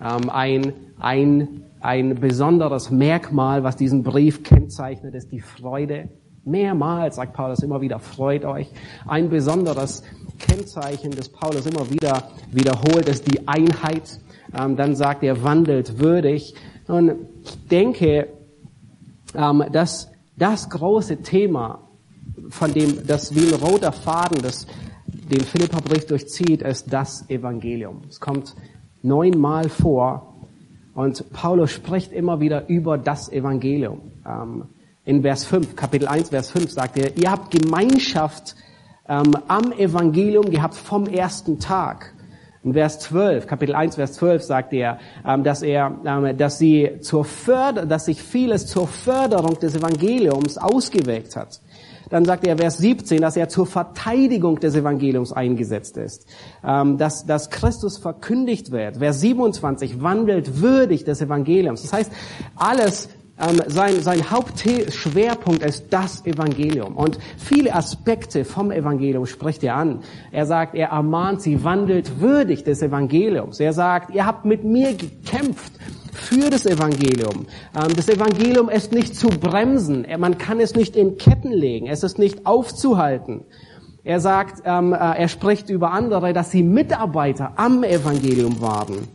[0.00, 6.10] Ähm, ein, ein, ein besonderes Merkmal, was diesen Brief kennzeichnet, ist die Freude.
[6.44, 8.70] Mehrmals sagt Paulus immer wieder, freut euch.
[9.06, 10.04] Ein besonderes
[10.38, 14.20] Kennzeichen, das Paulus immer wieder wiederholt, ist die Einheit.
[14.56, 16.54] Ähm, dann sagt er, wandelt würdig.
[16.86, 18.28] Und ich denke,
[19.34, 21.80] ähm, dass das große Thema,
[22.50, 24.66] von dem das wie ein roter Faden das,
[25.06, 28.02] den Philippa-Brief durchzieht, ist das Evangelium.
[28.08, 28.54] Es kommt
[29.02, 30.34] neunmal vor
[30.94, 34.12] und Paulus spricht immer wieder über das Evangelium.
[34.26, 34.64] Ähm,
[35.04, 38.56] in Vers 5, Kapitel 1, Vers 5 sagt er, ihr habt Gemeinschaft
[39.08, 42.12] ähm, am Evangelium gehabt vom ersten Tag.
[42.66, 46.98] In Vers 12, Kapitel 1, Vers 12 sagt er, ähm, dass er, ähm, dass sie
[47.00, 51.60] zur Förder, dass sich vieles zur Förderung des Evangeliums ausgewirkt hat.
[52.10, 56.26] Dann sagt er Vers 17, dass er zur Verteidigung des Evangeliums eingesetzt ist,
[56.64, 58.96] ähm, dass, dass Christus verkündigt wird.
[58.96, 61.82] Vers 27, wandelt würdig des Evangeliums.
[61.82, 62.12] Das heißt,
[62.56, 66.96] alles ähm, sein, sein Hauptschwerpunkt ist das Evangelium.
[66.96, 70.00] Und viele Aspekte vom Evangelium spricht er an.
[70.32, 73.60] Er sagt, er ermahnt sie, wandelt würdig des Evangeliums.
[73.60, 75.72] Er sagt, ihr habt mit mir gekämpft
[76.12, 77.46] für das Evangelium.
[77.74, 80.06] Ähm, das Evangelium ist nicht zu bremsen.
[80.18, 81.88] Man kann es nicht in Ketten legen.
[81.88, 83.44] Es ist nicht aufzuhalten.
[84.02, 89.08] Er sagt, ähm, äh, er spricht über andere, dass sie Mitarbeiter am Evangelium waren.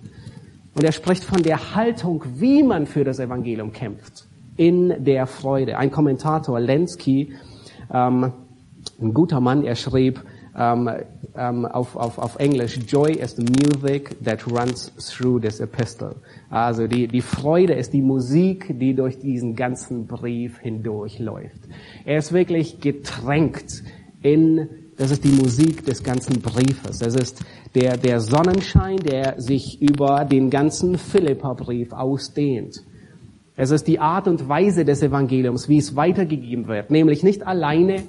[0.73, 4.25] Und er spricht von der Haltung, wie man für das Evangelium kämpft.
[4.57, 5.77] In der Freude.
[5.77, 7.33] Ein Kommentator, Lenski,
[7.93, 8.31] ähm,
[9.01, 10.23] ein guter Mann, er schrieb
[10.57, 10.89] ähm,
[11.35, 16.15] ähm, auf, auf, auf Englisch, Joy is the music that runs through this epistle.
[16.49, 21.61] Also die, die Freude ist die Musik, die durch diesen ganzen Brief hindurchläuft.
[22.05, 23.83] Er ist wirklich getränkt
[24.21, 27.01] in das ist die Musik des ganzen Briefes.
[27.01, 27.43] Es ist
[27.75, 32.83] der, der Sonnenschein, der sich über den ganzen Philippa-Brief ausdehnt.
[33.55, 36.89] Es ist die Art und Weise des Evangeliums, wie es weitergegeben wird.
[36.89, 38.03] Nämlich nicht alleine,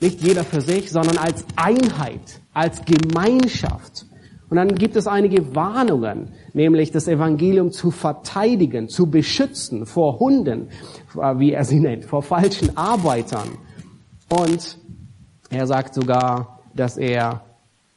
[0.00, 4.06] nicht jeder für sich, sondern als Einheit, als Gemeinschaft.
[4.50, 10.68] Und dann gibt es einige Warnungen, nämlich das Evangelium zu verteidigen, zu beschützen vor Hunden,
[11.36, 13.48] wie er sie nennt, vor falschen Arbeitern.
[14.30, 14.78] Und
[15.50, 17.42] er sagt sogar, dass er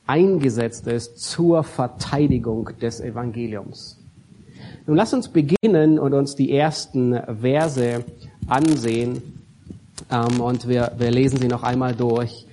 [0.07, 3.97] eingesetzt ist zur Verteidigung des Evangeliums.
[4.87, 8.03] Nun lass uns beginnen und uns die ersten Verse
[8.47, 9.21] ansehen.
[10.09, 12.47] Ähm, und wir, wir lesen sie noch einmal durch.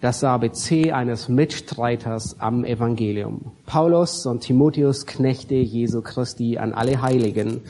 [0.00, 3.52] Das ABC eines Mitstreiters am Evangelium.
[3.66, 7.60] Paulus und Timotheus, Knechte Jesu Christi an alle Heiligen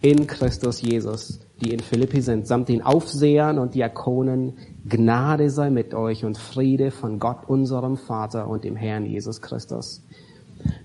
[0.00, 4.54] in Christus Jesus, die in Philippi sind, samt den Aufsehern und Diakonen
[4.88, 10.02] Gnade sei mit euch und Friede von Gott, unserem Vater und dem Herrn Jesus Christus.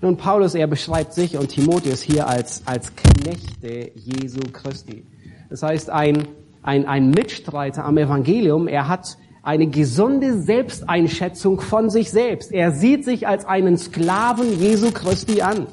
[0.00, 5.04] Nun, Paulus, er beschreibt sich und Timotheus hier als, als Knechte Jesu Christi.
[5.50, 6.28] Das heißt, ein,
[6.62, 12.52] ein, ein Mitstreiter am Evangelium, er hat eine gesunde Selbsteinschätzung von sich selbst.
[12.52, 15.66] Er sieht sich als einen Sklaven Jesu Christi an.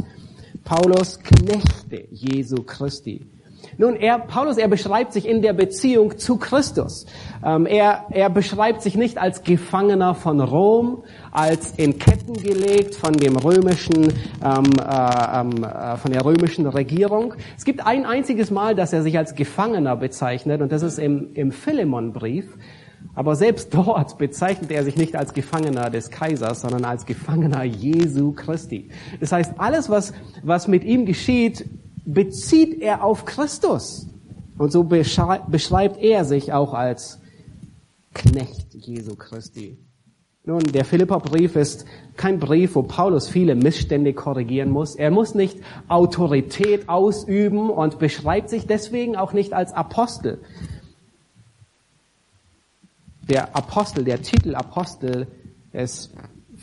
[0.64, 3.26] Paulus, Knechte Jesu Christi.
[3.78, 7.06] Nun, er, Paulus, er beschreibt sich in der Beziehung zu Christus.
[7.44, 13.14] Ähm, er, er beschreibt sich nicht als Gefangener von Rom, als in Ketten gelegt von
[13.14, 17.34] dem römischen, ähm, äh, ähm, äh, von der römischen Regierung.
[17.58, 21.34] Es gibt ein einziges Mal, dass er sich als Gefangener bezeichnet, und das ist im,
[21.34, 22.46] im Philemonbrief.
[23.14, 28.32] Aber selbst dort bezeichnet er sich nicht als Gefangener des Kaisers, sondern als Gefangener Jesu
[28.32, 28.90] Christi.
[29.20, 31.66] Das heißt, alles, was, was mit ihm geschieht,
[32.06, 34.08] bezieht er auf Christus.
[34.58, 37.20] Und so beschreibt er sich auch als
[38.13, 39.78] Knecht Jesu Christi.
[40.48, 44.96] Nun, der Philippa-Brief ist kein Brief, wo Paulus viele Missstände korrigieren muss.
[44.96, 50.39] Er muss nicht Autorität ausüben und beschreibt sich deswegen auch nicht als Apostel.
[53.28, 55.28] Der Apostel, der Titel Apostel,
[55.74, 56.12] es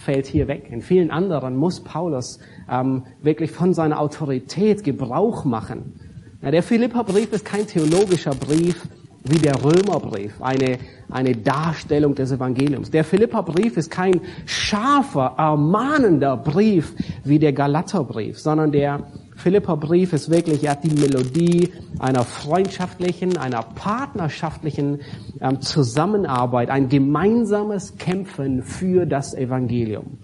[0.02, 0.68] fällt hier weg.
[0.70, 2.38] In vielen anderen muss Paulus
[2.70, 5.94] ähm, wirklich von seiner Autorität Gebrauch machen.
[6.42, 8.86] Ja, der Philippa-Brief ist kein theologischer Brief
[9.24, 12.90] wie der Römerbrief, eine, eine Darstellung des Evangeliums.
[12.90, 19.06] Der Philippa-Brief ist kein scharfer, ermahnender Brief wie der Galaterbrief, sondern der
[19.42, 25.00] Philippa-Brief ist wirklich, er hat die Melodie einer freundschaftlichen, einer partnerschaftlichen
[25.40, 30.18] ähm, Zusammenarbeit, ein gemeinsames Kämpfen für das Evangelium.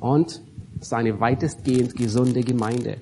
[0.00, 0.40] Und
[0.80, 2.96] seine weitestgehend gesunde Gemeinde.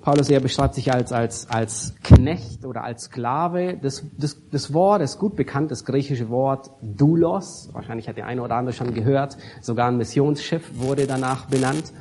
[0.00, 3.78] Paulus er beschreibt sich als, als, als Knecht oder als Sklave.
[3.80, 7.68] Das, das, das Wort ist gut bekannt, das griechische Wort Doulos.
[7.72, 9.36] Wahrscheinlich hat der eine oder andere schon gehört.
[9.60, 11.92] Sogar ein Missionsschiff wurde danach benannt.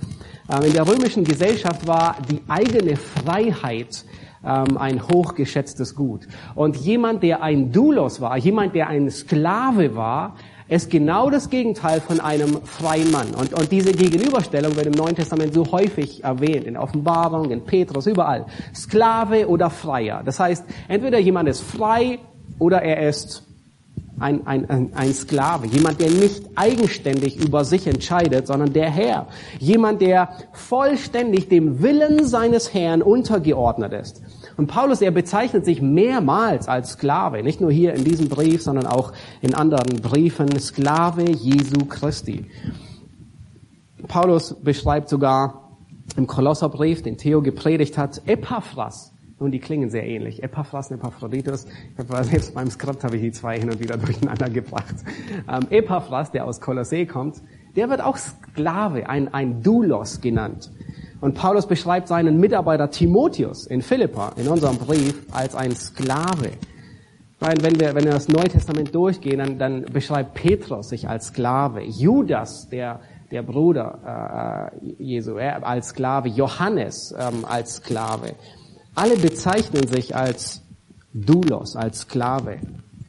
[0.50, 4.06] Ähm, in der römischen Gesellschaft war die eigene Freiheit
[4.46, 6.28] ähm, ein hochgeschätztes Gut.
[6.56, 10.36] Und jemand, der ein Doulos war, jemand, der ein Sklave war,
[10.70, 13.34] ist genau das Gegenteil von einem freien Mann.
[13.36, 18.06] Und, und diese Gegenüberstellung wird im Neuen Testament so häufig erwähnt, in Offenbarung, in Petrus,
[18.06, 18.46] überall.
[18.76, 20.24] Sklave oder Freier.
[20.26, 22.20] Das heißt, entweder jemand ist frei
[22.60, 23.47] oder er ist
[24.20, 29.28] ein, ein, ein, Sklave, jemand, der nicht eigenständig über sich entscheidet, sondern der Herr.
[29.60, 34.22] Jemand, der vollständig dem Willen seines Herrn untergeordnet ist.
[34.58, 38.88] Und Paulus, er bezeichnet sich mehrmals als Sklave, nicht nur hier in diesem Brief, sondern
[38.88, 42.46] auch in anderen Briefen, Sklave Jesu Christi.
[44.08, 45.78] Paulus beschreibt sogar
[46.16, 49.14] im Kolosserbrief, den Theo gepredigt hat, Epaphras.
[49.40, 50.42] Nun, die klingen sehr ähnlich.
[50.42, 51.68] Epaphras und Epaphroditus.
[52.22, 54.96] Selbst beim Skript habe ich die zwei hin und wieder durcheinander gebracht.
[55.48, 57.44] Ähm, Epaphras, der aus Kolossee kommt,
[57.76, 60.72] der wird auch Sklave, ein, ein Doulos genannt.
[61.22, 66.52] Und Paulus beschreibt seinen Mitarbeiter Timotheus in Philippa, in unserem Brief, als ein Sklave.
[67.40, 71.28] Weil wenn wir, wenn wir das Neue Testament durchgehen, dann, dann beschreibt Petrus sich als
[71.28, 71.84] Sklave.
[71.84, 73.00] Judas, der,
[73.32, 76.30] der Bruder äh, Jesu, er, als Sklave.
[76.30, 78.34] Johannes ähm, als Sklave.
[78.98, 80.64] Alle bezeichnen sich als
[81.14, 82.58] Doulos, als Sklave.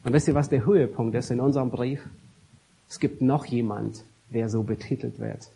[0.03, 1.99] Und wisst ihr, was der Höhepunkt ist in unserem Brief?
[2.87, 5.49] Es gibt noch jemand, der so betitelt wird.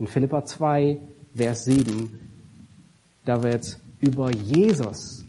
[0.00, 0.98] In Philippa 2,
[1.36, 2.18] Vers 7,
[3.24, 5.24] da wird über Jesus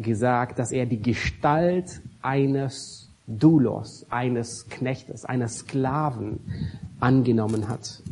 [0.00, 6.40] gesagt, dass er die Gestalt eines Doulos, eines Knechtes, eines Sklaven
[7.00, 8.02] angenommen hat.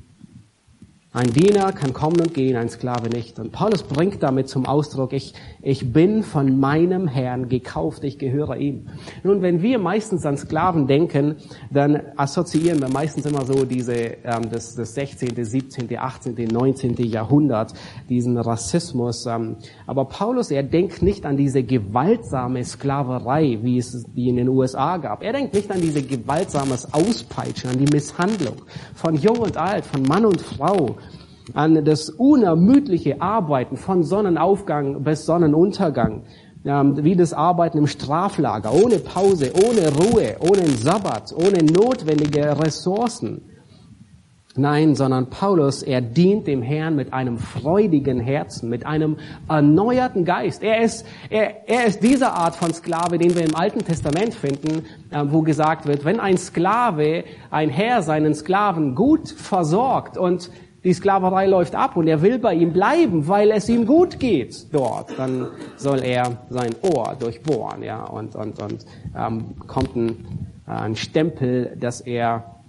[1.17, 3.39] Ein Diener kann kommen und gehen, ein Sklave nicht.
[3.39, 5.33] Und Paulus bringt damit zum Ausdruck, ich,
[5.67, 8.87] ich bin von meinem Herrn gekauft, ich gehöre ihm.
[9.25, 11.35] Nun, wenn wir meistens an Sklaven denken,
[11.73, 16.95] dann assoziieren wir meistens immer so diese, ähm, das, das 16., 17., 18., 19.
[16.99, 17.73] Jahrhundert,
[18.09, 19.27] diesen Rassismus.
[19.27, 19.57] Ähm,
[19.89, 24.99] aber Paulus, er denkt nicht an diese gewaltsame Sklaverei, wie es die in den USA
[24.99, 25.25] gab.
[25.25, 28.55] Er denkt nicht an diese gewaltsames Auspeitschen, an die Misshandlung
[28.95, 30.97] von Jung und Alt, von Mann und Frau
[31.55, 36.23] an das unermüdliche Arbeiten von Sonnenaufgang bis Sonnenuntergang,
[36.65, 43.43] wie das Arbeiten im Straflager, ohne Pause, ohne Ruhe, ohne Sabbat, ohne notwendige Ressourcen.
[44.59, 50.63] Nein, sondern Paulus, er dient dem Herrn mit einem freudigen Herzen, mit einem erneuerten Geist.
[50.63, 54.87] Er ist, er, er ist diese Art von Sklave, den wir im Alten Testament finden,
[55.11, 60.51] äh, wo gesagt wird, wenn ein Sklave, ein Herr seinen Sklaven gut versorgt und
[60.87, 64.73] die Sklaverei läuft ab und er will bei ihm bleiben, weil es ihm gut geht
[64.73, 70.11] dort, dann soll er sein Ohr durchbohren, ja, und, und, und ähm, kommt ein,
[70.65, 72.61] äh, ein Stempel, dass er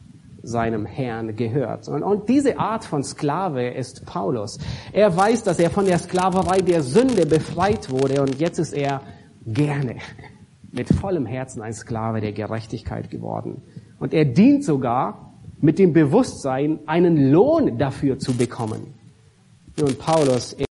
[0.41, 1.87] seinem Herrn gehört.
[1.89, 4.57] Und, und diese Art von Sklave ist Paulus.
[4.93, 9.01] Er weiß, dass er von der Sklaverei der Sünde befreit wurde und jetzt ist er
[9.45, 9.97] gerne
[10.71, 13.61] mit vollem Herzen ein Sklave der Gerechtigkeit geworden.
[13.99, 15.26] Und er dient sogar
[15.59, 18.93] mit dem Bewusstsein, einen Lohn dafür zu bekommen.
[19.79, 20.65] Und Paulus, er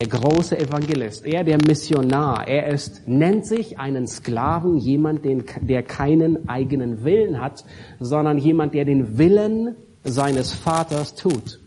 [0.00, 5.82] der große Evangelist, er der Missionar, er ist, nennt sich einen Sklaven, jemand, den, der
[5.82, 7.64] keinen eigenen Willen hat,
[8.00, 11.60] sondern jemand, der den Willen seines Vaters tut.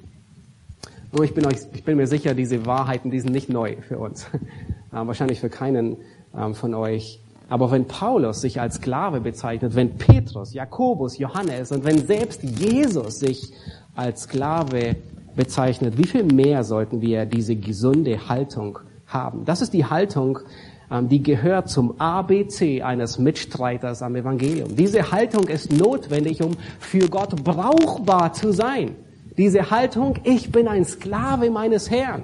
[1.12, 3.98] Und ich bin, euch, ich bin mir sicher, diese Wahrheiten, die sind nicht neu für
[3.98, 4.28] uns.
[4.92, 5.98] Wahrscheinlich für keinen
[6.38, 7.20] ähm, von euch.
[7.50, 13.20] Aber wenn Paulus sich als Sklave bezeichnet, wenn Petrus, Jakobus, Johannes und wenn selbst Jesus
[13.20, 13.52] sich
[13.96, 14.96] als Sklave
[15.36, 19.46] bezeichnet, wie viel mehr sollten wir diese gesunde Haltung haben?
[19.46, 20.40] Das ist die Haltung,
[20.92, 24.76] ähm, die gehört zum ABC eines Mitstreiters am Evangelium.
[24.76, 28.96] Diese Haltung ist notwendig, um für Gott brauchbar zu sein.
[29.40, 32.24] Diese Haltung, ich bin ein Sklave meines Herrn.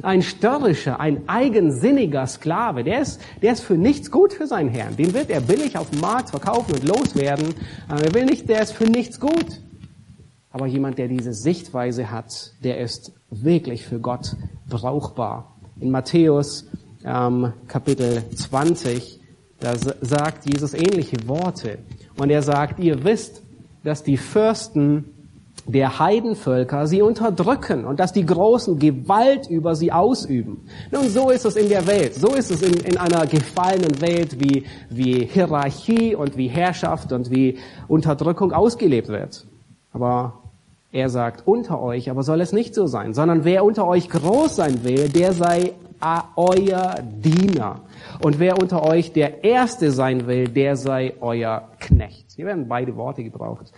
[0.00, 4.94] Ein störrischer, ein eigensinniger Sklave, der ist, der ist für nichts gut für seinen Herrn.
[4.94, 7.52] Den wird er billig auf dem Markt verkaufen und loswerden.
[7.88, 9.60] Er will nicht, der ist für nichts gut.
[10.52, 14.36] Aber jemand, der diese Sichtweise hat, der ist wirklich für Gott
[14.68, 15.56] brauchbar.
[15.80, 16.68] In Matthäus
[17.04, 19.18] ähm, Kapitel 20,
[19.58, 21.78] da sagt Jesus ähnliche Worte.
[22.16, 23.42] Und er sagt, ihr wisst,
[23.82, 25.21] dass die Fürsten
[25.66, 30.66] der Heidenvölker sie unterdrücken und dass die Großen Gewalt über sie ausüben.
[30.90, 32.14] Nun, so ist es in der Welt.
[32.14, 37.30] So ist es in, in einer gefallenen Welt, wie, wie Hierarchie und wie Herrschaft und
[37.30, 39.46] wie Unterdrückung ausgelebt wird.
[39.92, 40.34] Aber
[40.90, 44.56] er sagt unter euch, aber soll es nicht so sein, sondern wer unter euch groß
[44.56, 45.74] sein will, der sei
[46.36, 47.80] euer Diener.
[48.20, 52.32] Und wer unter euch der Erste sein will, der sei euer Knecht.
[52.34, 53.72] Hier werden beide Worte gebraucht.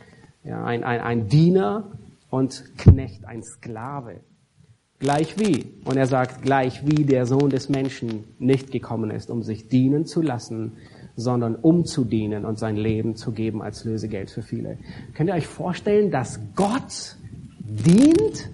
[0.44, 1.84] Ja, ein, ein, ein Diener
[2.28, 4.20] und Knecht, ein Sklave.
[4.98, 9.42] Gleich wie, und er sagt, gleich wie der Sohn des Menschen nicht gekommen ist, um
[9.42, 10.72] sich dienen zu lassen,
[11.16, 14.78] sondern um zu dienen und sein Leben zu geben als Lösegeld für viele.
[15.14, 17.16] Könnt ihr euch vorstellen, dass Gott
[17.58, 18.50] dient?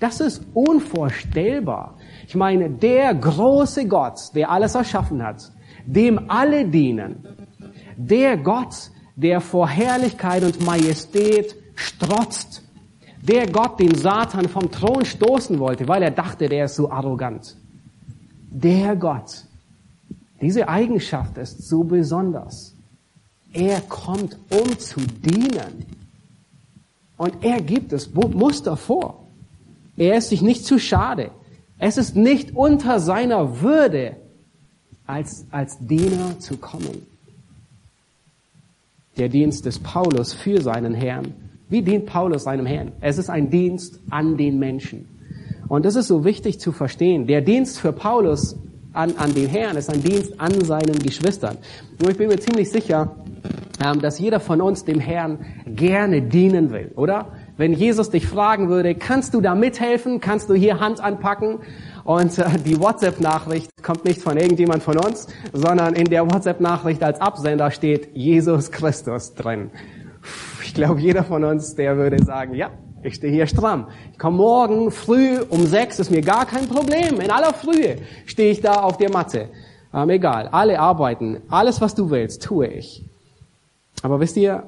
[0.00, 1.96] Das ist unvorstellbar.
[2.26, 5.50] Ich meine, der große Gott, der alles erschaffen hat,
[5.86, 7.24] dem alle dienen,
[7.96, 12.62] der Gott, der vor Herrlichkeit und Majestät strotzt.
[13.20, 17.56] Der Gott den Satan vom Thron stoßen wollte, weil er dachte, der ist so arrogant.
[18.48, 19.44] Der Gott.
[20.40, 22.76] Diese Eigenschaft ist so besonders.
[23.52, 25.84] Er kommt, um zu dienen.
[27.16, 29.24] Und er gibt das Muster vor.
[29.96, 31.32] Er ist sich nicht zu schade.
[31.80, 34.16] Es ist nicht unter seiner Würde,
[35.06, 37.17] als, als Diener zu kommen
[39.18, 41.34] der Dienst des Paulus für seinen Herrn.
[41.68, 42.92] Wie dient Paulus seinem Herrn?
[43.00, 45.06] Es ist ein Dienst an den Menschen.
[45.68, 47.26] Und das ist so wichtig zu verstehen.
[47.26, 48.56] Der Dienst für Paulus
[48.92, 51.58] an, an den Herrn ist ein Dienst an seinen Geschwistern.
[52.00, 53.16] Nur ich bin mir ziemlich sicher,
[53.84, 57.32] ähm, dass jeder von uns dem Herrn gerne dienen will, oder?
[57.56, 60.20] Wenn Jesus dich fragen würde, kannst du da mithelfen?
[60.20, 61.58] Kannst du hier Hand anpacken?
[62.08, 67.20] Und äh, die WhatsApp-Nachricht kommt nicht von irgendjemand von uns, sondern in der WhatsApp-Nachricht als
[67.20, 69.70] Absender steht Jesus Christus drin.
[70.64, 72.70] Ich glaube, jeder von uns, der würde sagen, ja,
[73.02, 73.88] ich stehe hier stramm.
[74.10, 77.20] Ich komme morgen früh um sechs, ist mir gar kein Problem.
[77.20, 79.50] In aller Frühe stehe ich da auf der Matte.
[79.92, 83.04] Ähm, egal, alle arbeiten, alles was du willst, tue ich.
[84.00, 84.66] Aber wisst ihr,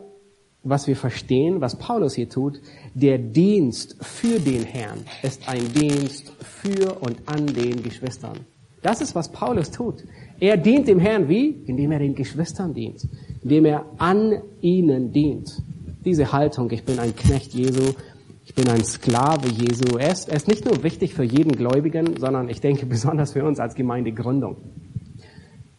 [0.62, 2.60] was wir verstehen, was Paulus hier tut,
[2.94, 8.40] der Dienst für den Herrn ist ein Dienst für und an den Geschwistern.
[8.82, 10.04] Das ist, was Paulus tut.
[10.38, 11.62] Er dient dem Herrn wie?
[11.66, 13.06] Indem er den Geschwistern dient,
[13.42, 15.62] indem er an ihnen dient.
[16.04, 17.92] Diese Haltung, ich bin ein Knecht Jesu,
[18.46, 22.16] ich bin ein Sklave Jesu, er ist, er ist nicht nur wichtig für jeden Gläubigen,
[22.18, 24.56] sondern ich denke besonders für uns als Gemeindegründung.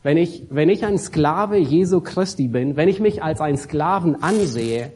[0.04, 4.22] Wenn ich, wenn ich ein Sklave Jesu Christi bin, wenn ich mich als einen Sklaven
[4.24, 4.92] ansehe,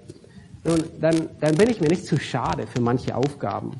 [0.99, 3.74] dann, dann bin ich mir nicht zu schade für manche Aufgaben.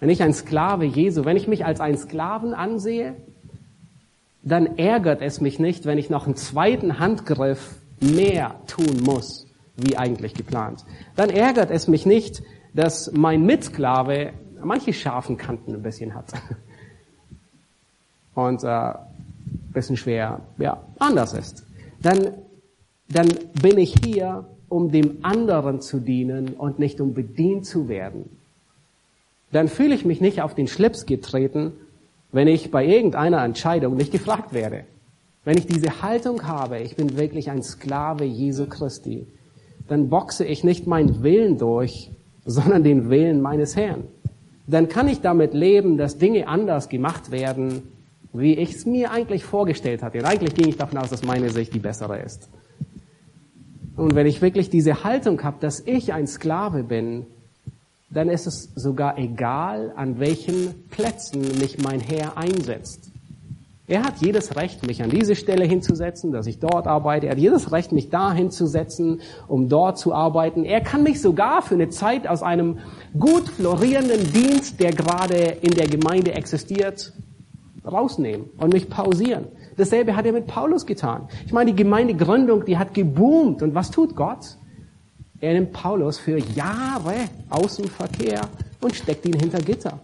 [0.00, 3.14] Wenn ich ein Sklave Jesu, wenn ich mich als einen Sklaven ansehe,
[4.42, 9.46] dann ärgert es mich nicht, wenn ich noch einen zweiten Handgriff mehr tun muss,
[9.76, 10.84] wie eigentlich geplant.
[11.16, 12.42] Dann ärgert es mich nicht,
[12.72, 14.32] dass mein Mitsklave
[14.62, 16.32] manche scharfen Kanten ein bisschen hat.
[18.34, 18.92] Und äh,
[19.72, 21.64] bisschen schwer, ja, anders ist,
[22.02, 22.34] dann,
[23.08, 23.28] dann
[23.60, 28.28] bin ich hier, um dem anderen zu dienen und nicht um bedient zu werden.
[29.52, 31.72] Dann fühle ich mich nicht auf den Schlips getreten,
[32.32, 34.84] wenn ich bei irgendeiner Entscheidung nicht gefragt werde.
[35.44, 39.26] Wenn ich diese Haltung habe, ich bin wirklich ein Sklave Jesu Christi,
[39.88, 42.10] dann boxe ich nicht meinen Willen durch,
[42.44, 44.04] sondern den Willen meines Herrn.
[44.66, 47.82] Dann kann ich damit leben, dass Dinge anders gemacht werden,
[48.38, 50.24] wie ich es mir eigentlich vorgestellt hatte.
[50.24, 52.48] Eigentlich ging ich davon aus, dass meine Sicht die bessere ist.
[53.96, 57.26] Und wenn ich wirklich diese Haltung habe, dass ich ein Sklave bin,
[58.10, 63.10] dann ist es sogar egal, an welchen Plätzen mich mein Herr einsetzt.
[63.88, 67.26] Er hat jedes Recht, mich an diese Stelle hinzusetzen, dass ich dort arbeite.
[67.26, 70.64] Er hat jedes Recht, mich da hinzusetzen, um dort zu arbeiten.
[70.64, 72.78] Er kann mich sogar für eine Zeit aus einem
[73.18, 77.12] gut florierenden Dienst, der gerade in der Gemeinde existiert,
[77.86, 79.46] rausnehmen und mich pausieren.
[79.76, 81.28] Dasselbe hat er mit Paulus getan.
[81.46, 83.62] Ich meine, die Gemeindegründung, die hat geboomt.
[83.62, 84.56] Und was tut Gott?
[85.40, 87.14] Er nimmt Paulus für Jahre
[87.50, 88.40] aus dem Verkehr
[88.80, 90.00] und steckt ihn hinter Gitter.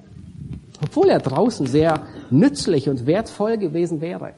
[0.82, 4.34] Obwohl er draußen sehr nützlich und wertvoll gewesen wäre.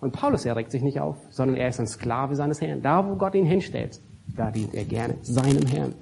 [0.00, 2.82] Und Paulus erregt sich nicht auf, sondern er ist ein Sklave seines Herrn.
[2.82, 4.00] Da, wo Gott ihn hinstellt,
[4.36, 5.94] da dient er gerne seinem Herrn.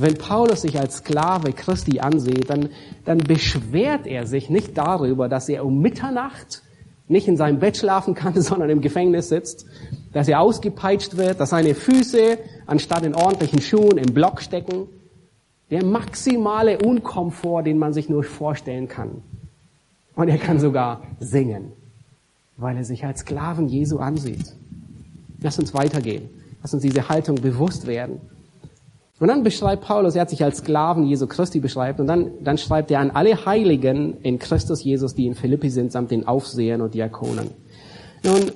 [0.00, 2.70] Wenn Paulus sich als Sklave Christi ansieht, dann,
[3.04, 6.62] dann beschwert er sich nicht darüber, dass er um Mitternacht
[7.08, 9.66] nicht in seinem Bett schlafen kann, sondern im Gefängnis sitzt,
[10.12, 14.86] dass er ausgepeitscht wird, dass seine Füße anstatt in ordentlichen Schuhen im Block stecken.
[15.70, 19.22] Der maximale Unkomfort, den man sich nur vorstellen kann.
[20.16, 21.72] Und er kann sogar singen,
[22.56, 24.54] weil er sich als Sklaven Jesu ansieht.
[25.40, 26.28] Lass uns weitergehen.
[26.62, 28.20] Lass uns diese Haltung bewusst werden.
[29.20, 32.56] Und dann beschreibt Paulus, er hat sich als Sklaven Jesu Christi beschreibt, und dann, dann
[32.56, 36.80] schreibt er an alle Heiligen in Christus Jesus, die in Philippi sind, samt den Aufsehern
[36.80, 37.50] und Diakonen.
[38.24, 38.50] Nun,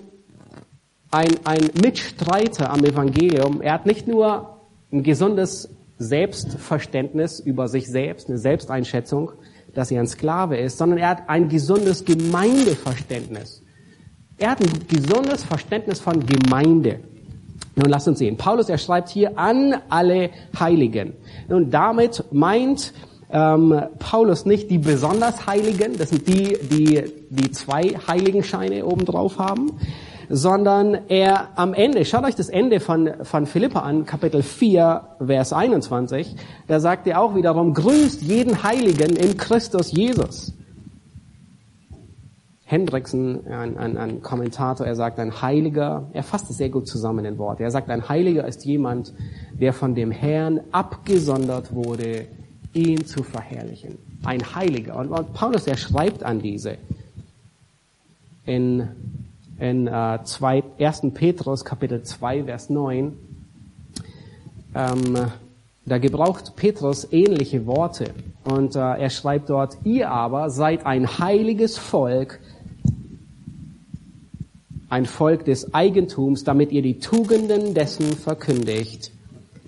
[1.10, 8.30] ein, ein Mitstreiter am Evangelium, er hat nicht nur ein gesundes Selbstverständnis über sich selbst,
[8.30, 9.32] eine Selbsteinschätzung,
[9.74, 13.62] dass er ein Sklave ist, sondern er hat ein gesundes Gemeindeverständnis.
[14.38, 17.00] Er hat ein gesundes Verständnis von Gemeinde.
[17.76, 18.36] Nun lasst uns sehen.
[18.36, 21.14] Paulus, er schreibt hier an alle Heiligen.
[21.48, 22.92] Nun damit meint
[23.30, 29.72] ähm, Paulus nicht die besonders Heiligen, das sind die, die die zwei Heiligenscheine obendrauf haben,
[30.28, 35.52] sondern er am Ende, schaut euch das Ende von, von Philippa an, Kapitel 4, Vers
[35.52, 36.36] 21,
[36.68, 40.54] da sagt er auch wiederum, grüßt jeden Heiligen in Christus Jesus.
[42.66, 47.24] Hendrickson, ein, ein, ein Kommentator, er sagt, ein Heiliger, er fasst es sehr gut zusammen
[47.26, 47.62] in Worte.
[47.62, 49.12] Er sagt, ein Heiliger ist jemand,
[49.52, 52.26] der von dem Herrn abgesondert wurde,
[52.72, 53.98] ihn zu verherrlichen.
[54.24, 54.96] Ein Heiliger.
[54.96, 56.78] Und, und Paulus, er schreibt an diese
[58.46, 58.88] in,
[59.58, 61.02] in äh, zwei, 1.
[61.12, 63.12] Petrus Kapitel 2, Vers 9.
[64.74, 65.16] Ähm,
[65.86, 68.10] da gebraucht Petrus ähnliche Worte.
[68.44, 72.40] Und äh, er schreibt dort, ihr aber seid ein heiliges Volk,
[74.94, 79.10] ein Volk des Eigentums, damit ihr die Tugenden dessen verkündigt,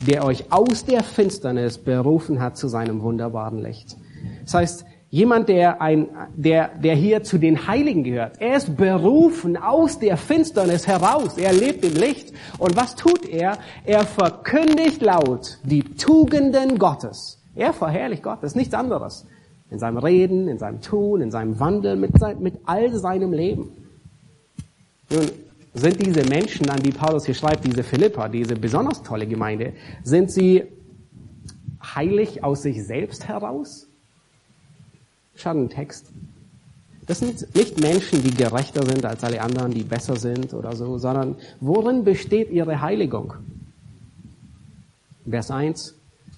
[0.07, 3.97] der euch aus der Finsternis berufen hat zu seinem wunderbaren Licht.
[4.45, 6.07] Das heißt, jemand, der ein,
[6.37, 11.37] der, der hier zu den Heiligen gehört, er ist berufen aus der Finsternis heraus.
[11.39, 12.33] Er lebt im Licht.
[12.59, 13.59] Und was tut er?
[13.85, 19.27] Er verkündigt laut die Tugenden Gottes Er verherrlicht Gott, das ist nichts anderes.
[19.73, 23.86] In seinem Reden, in seinem Tun, in seinem Wandel, mit, sein, mit all seinem Leben.
[25.11, 25.31] Nun,
[25.75, 30.31] sind diese Menschen, an die Paulus hier schreibt, diese Philippa, diese besonders tolle Gemeinde, sind
[30.31, 30.65] sie
[31.83, 33.87] heilig aus sich selbst heraus?
[35.35, 36.11] Schaut einen Text.
[37.07, 40.99] Das sind nicht Menschen, die gerechter sind als alle anderen, die besser sind oder so,
[40.99, 43.35] sondern worin besteht ihre Heiligung?
[45.29, 45.95] Vers 1.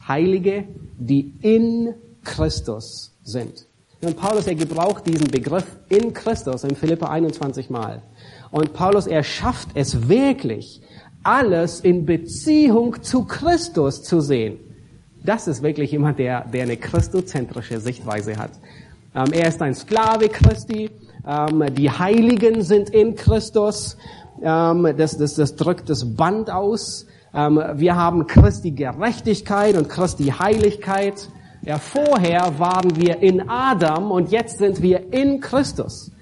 [0.06, 0.64] Heilige,
[0.98, 1.94] die in
[2.24, 3.66] Christus sind.
[4.00, 8.02] Und Paulus, er gebraucht diesen Begriff in Christus in Philippa 21 Mal.
[8.50, 10.80] Und Paulus, er schafft es wirklich,
[11.24, 14.58] alles in Beziehung zu Christus zu sehen.
[15.24, 18.52] Das ist wirklich jemand, der, der eine christozentrische Sichtweise hat.
[19.14, 20.90] Ähm, er ist ein Sklave Christi.
[21.26, 23.96] Ähm, die Heiligen sind in Christus.
[24.40, 27.06] Ähm, das, das, das drückt das Band aus.
[27.34, 31.28] Ähm, wir haben Christi Gerechtigkeit und Christi Heiligkeit.
[31.62, 36.12] Ja, vorher waren wir in Adam und jetzt sind wir in Christus.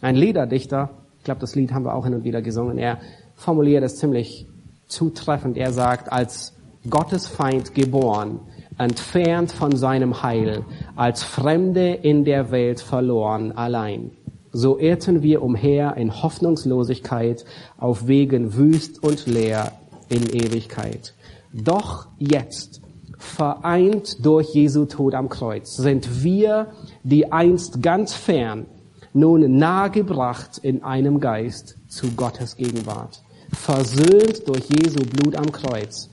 [0.00, 2.98] Ein Liederdichter, ich glaube, das Lied haben wir auch hin und wieder gesungen, er
[3.34, 4.46] formuliert es ziemlich
[4.86, 5.56] zutreffend.
[5.56, 6.56] Er sagt, als
[6.88, 8.40] Gottes Feind geboren,
[8.78, 10.64] entfernt von seinem Heil,
[10.96, 14.12] als Fremde in der Welt verloren, allein.
[14.52, 17.44] So irrten wir umher in Hoffnungslosigkeit
[17.78, 19.72] auf Wegen wüst und leer
[20.08, 21.14] in Ewigkeit.
[21.52, 22.80] Doch jetzt,
[23.20, 26.68] vereint durch Jesu Tod am Kreuz, sind wir,
[27.04, 28.64] die einst ganz fern,
[29.12, 33.22] nun nahegebracht in einem Geist zu Gottes Gegenwart.
[33.52, 36.08] Versöhnt durch Jesu Blut am Kreuz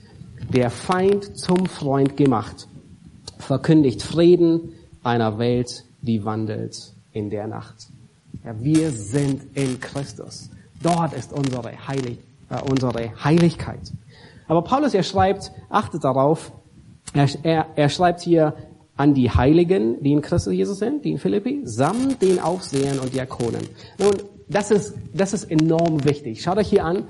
[0.52, 2.68] der Feind zum Freund gemacht,
[3.38, 7.88] verkündigt Frieden einer Welt, die wandelt in der Nacht.
[8.44, 10.50] Ja, wir sind in Christus.
[10.82, 12.18] Dort ist unsere, Heilig,
[12.50, 13.92] äh, unsere Heiligkeit.
[14.46, 16.52] Aber Paulus, er schreibt, achtet darauf,
[17.12, 18.54] er, er, er schreibt hier
[18.96, 23.14] an die Heiligen, die in Christus Jesus sind, die in Philippi, samt den Aufsehern und
[23.14, 23.62] Diakonen.
[23.98, 24.14] Nun,
[24.48, 26.42] das ist, das ist enorm wichtig.
[26.42, 27.04] Schaut euch hier an.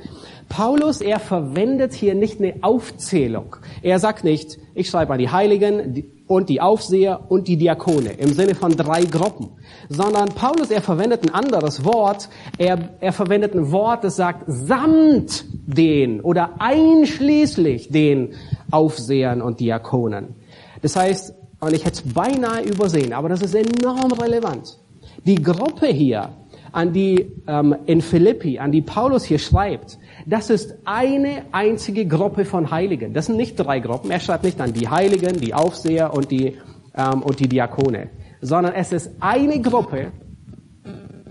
[0.49, 3.57] Paulus, er verwendet hier nicht eine Aufzählung.
[3.83, 8.33] Er sagt nicht, ich schreibe an die Heiligen und die Aufseher und die Diakone im
[8.33, 9.49] Sinne von drei Gruppen,
[9.89, 12.29] sondern Paulus, er verwendet ein anderes Wort.
[12.59, 18.35] Er, er verwendet ein Wort, das sagt samt den oder einschließlich den
[18.71, 20.35] Aufsehern und Diakonen.
[20.83, 24.79] Das heißt, und ich hätte es beinahe übersehen, aber das ist enorm relevant.
[25.25, 26.31] Die Gruppe hier,
[26.73, 32.45] an die ähm, in Philippi, an die Paulus hier schreibt, das ist eine einzige Gruppe
[32.45, 33.15] von Heiligen.
[33.15, 34.11] Das sind nicht drei Gruppen.
[34.11, 36.57] Er schreibt nicht an die Heiligen, die Aufseher und die,
[36.95, 38.11] ähm, und die Diakone,
[38.41, 40.13] sondern es ist eine Gruppe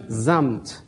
[0.07, 0.83] samt.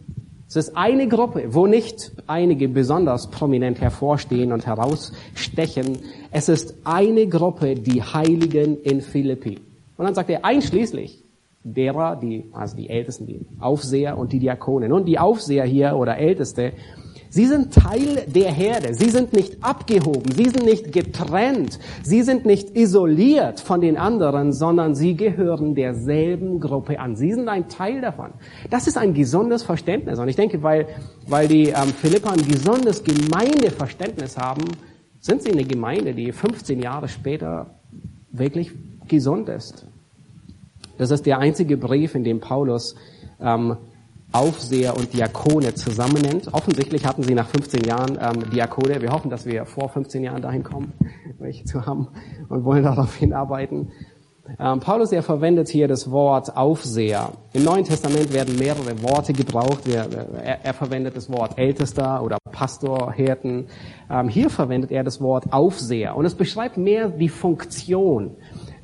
[0.48, 6.00] Es ist eine Gruppe, wo nicht einige besonders prominent hervorstehen und herausstechen.
[6.32, 9.60] Es ist eine Gruppe, die Heiligen in Philippi.
[9.96, 11.24] Und dann sagt er einschließlich
[11.64, 14.94] derer, die, also die Ältesten, die Aufseher und die Diakone.
[14.94, 16.74] Und die Aufseher hier oder Älteste,
[17.32, 18.96] Sie sind Teil der Herde.
[18.96, 20.32] Sie sind nicht abgehoben.
[20.32, 21.80] Sie sind nicht getrennt.
[22.02, 27.16] Sie sind nicht isoliert von den anderen, sondern sie gehören derselben Gruppe an.
[27.16, 28.32] Sie sind ein Teil davon.
[28.72, 30.18] Das ist ein gesundes Verständnis.
[30.18, 30.88] Und ich denke, weil,
[31.28, 34.64] weil die ähm, Philippa ein gesundes Gemeindeverständnis haben,
[35.20, 37.76] sind sie eine Gemeinde, die 15 Jahre später
[38.32, 38.72] wirklich
[39.08, 39.86] gesund ist.
[41.00, 42.94] Das ist der einzige Brief, in dem Paulus
[43.40, 43.78] ähm,
[44.34, 46.54] Aufseher und Diakone zusammennennt.
[46.54, 49.02] Offensichtlich hatten sie nach 15 Jahren ähm, Diakone.
[49.02, 50.92] Wir hoffen, dass wir vor 15 Jahren dahin kommen,
[51.40, 52.10] welche zu haben
[52.50, 53.94] und wollen darauf hinarbeiten.
[54.60, 57.32] Ähm, Paulus, er verwendet hier das Wort Aufseher.
[57.54, 59.88] Im Neuen Testament werden mehrere Worte gebraucht.
[59.88, 60.08] Er,
[60.44, 63.68] er, er verwendet das Wort Ältester oder Pastor, Hirten.
[64.10, 66.18] Ähm, hier verwendet er das Wort Aufseher.
[66.18, 68.36] Und es beschreibt mehr die Funktion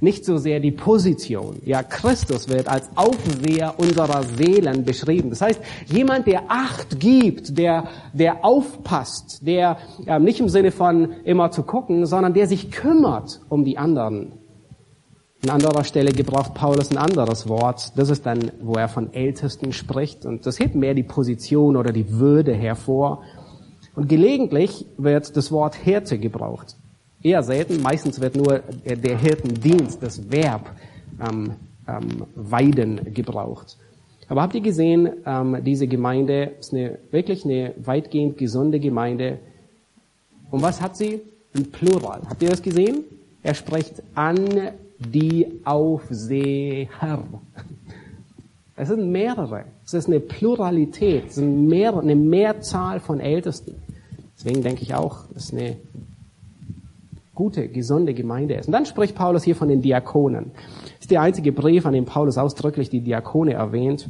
[0.06, 1.58] nicht so sehr die Position.
[1.66, 5.32] Ja, Christus wird als Aufseher unserer Seelen beschrieben.
[5.32, 11.12] Das heißt, jemand, der Acht gibt, der, der aufpasst, der äh, nicht im Sinne von
[11.26, 14.32] immer zu gucken, sondern der sich kümmert um die anderen.
[15.44, 17.92] An anderer Stelle gebraucht Paulus ein anderes Wort.
[17.98, 20.26] Das ist dann, wo er von Ältesten spricht.
[20.26, 23.24] Und das hebt mehr die Position oder die Würde hervor.
[23.96, 26.78] Und gelegentlich wird das Wort Hirte gebraucht
[27.26, 27.82] eher selten.
[27.82, 30.70] Meistens wird nur der Hirtendienst, das Verb
[31.20, 31.54] ähm,
[31.88, 33.78] ähm, Weiden gebraucht.
[34.30, 39.40] Aber habt ihr gesehen, ähm, diese Gemeinde ist eine, wirklich eine weitgehend gesunde Gemeinde.
[40.52, 41.22] Und was hat sie?
[41.56, 42.22] Ein Plural.
[42.30, 43.04] Habt ihr das gesehen?
[43.44, 46.88] Er spricht an die Aufseher.
[48.78, 49.66] Es sind mehrere.
[49.86, 51.28] Es ist eine Pluralität.
[51.28, 53.76] Es sind mehr, eine Mehrzahl von Ältesten.
[54.38, 55.78] Deswegen denke ich auch, es ist eine
[57.36, 58.68] gute, gesunde Gemeinde ist.
[58.68, 60.52] Und dann spricht Paulus hier von den Diakonen.
[60.54, 64.10] Das ist der einzige Brief, an dem Paulus ausdrücklich die Diakone erwähnt.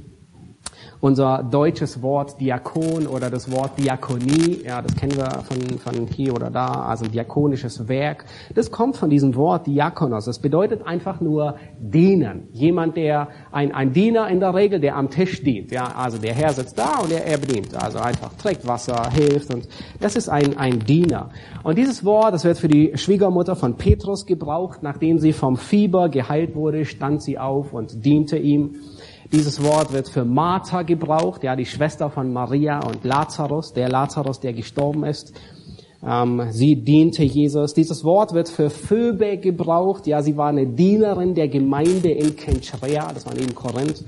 [1.02, 6.34] Unser deutsches Wort Diakon oder das Wort Diakonie, ja, das kennen wir von, von hier
[6.34, 8.26] oder da, also diakonisches Werk.
[8.54, 10.26] Das kommt von diesem Wort Diakonos.
[10.26, 12.48] Das bedeutet einfach nur dienen.
[12.54, 15.72] Jemand, der, ein, ein Diener in der Regel, der am Tisch dient.
[15.72, 17.76] Ja, also der Herr sitzt da und er, er bedient.
[17.76, 19.68] Also einfach trägt Wasser, hilft und
[20.00, 21.30] das ist ein, ein Diener.
[21.64, 24.80] Und dieses Wort, das wird für die Schwiegermutter von Petrus gebraucht.
[24.82, 28.76] Nachdem sie vom Fieber geheilt wurde, stand sie auf und diente ihm.
[29.32, 34.40] Dieses Wort wird für Martha gebraucht, ja, die Schwester von Maria und Lazarus, der Lazarus,
[34.40, 35.34] der gestorben ist.
[36.06, 37.74] Ähm, sie diente Jesus.
[37.74, 43.12] Dieses Wort wird für Phoebe gebraucht, ja, sie war eine Dienerin der Gemeinde in Kenchrea,
[43.14, 44.06] das war neben Korinth.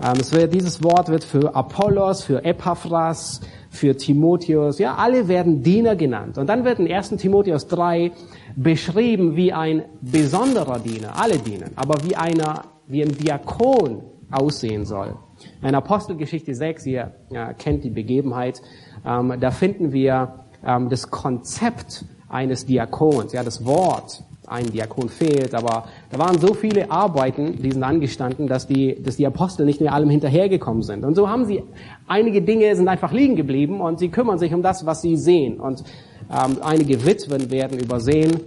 [0.00, 3.40] Ähm, es wird, dieses Wort wird für Apollos, für Epaphras,
[3.70, 6.38] für Timotheus, ja, alle werden Diener genannt.
[6.38, 7.10] Und dann wird in 1.
[7.16, 8.12] Timotheus 3
[8.54, 15.16] beschrieben wie ein besonderer Diener, alle dienen, aber wie einer, wie ein Diakon aussehen soll.
[15.62, 18.62] In Apostelgeschichte 6, ihr ja, kennt die Begebenheit,
[19.04, 24.22] ähm, da finden wir ähm, das Konzept eines Diakons, ja, das Wort.
[24.48, 29.16] Ein Diakon fehlt, aber da waren so viele Arbeiten, die sind angestanden, dass die, dass
[29.16, 31.04] die Apostel nicht mehr allem hinterhergekommen sind.
[31.04, 31.64] Und so haben sie,
[32.06, 35.58] einige Dinge sind einfach liegen geblieben und sie kümmern sich um das, was sie sehen.
[35.58, 35.82] Und
[36.30, 38.40] ähm, einige Witwen werden übersehen.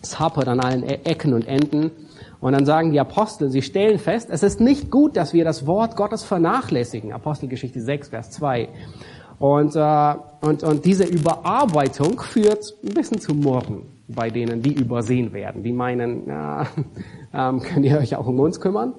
[0.00, 1.90] Es hapert an allen e-, Ecken und Enden.
[2.42, 5.64] Und dann sagen die Apostel, sie stellen fest, es ist nicht gut, dass wir das
[5.64, 7.12] Wort Gottes vernachlässigen.
[7.12, 8.68] Apostelgeschichte 6, Vers 2.
[9.38, 15.32] Und, äh, und, und diese Überarbeitung führt ein bisschen zu Murren bei denen, die übersehen
[15.32, 15.62] werden.
[15.62, 16.66] Die meinen, ja,
[17.32, 18.94] ähm, könnt ihr euch auch um uns kümmern?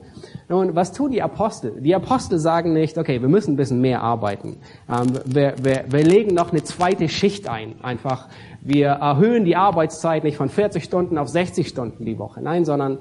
[0.48, 1.82] Nun, was tun die Apostel?
[1.82, 4.56] Die Apostel sagen nicht, okay, wir müssen ein bisschen mehr arbeiten.
[4.90, 7.76] Ähm, wir, wir, wir legen noch eine zweite Schicht ein.
[7.84, 8.30] Einfach,
[8.62, 12.42] wir erhöhen die Arbeitszeit nicht von 40 Stunden auf 60 Stunden die Woche.
[12.42, 13.00] Nein, sondern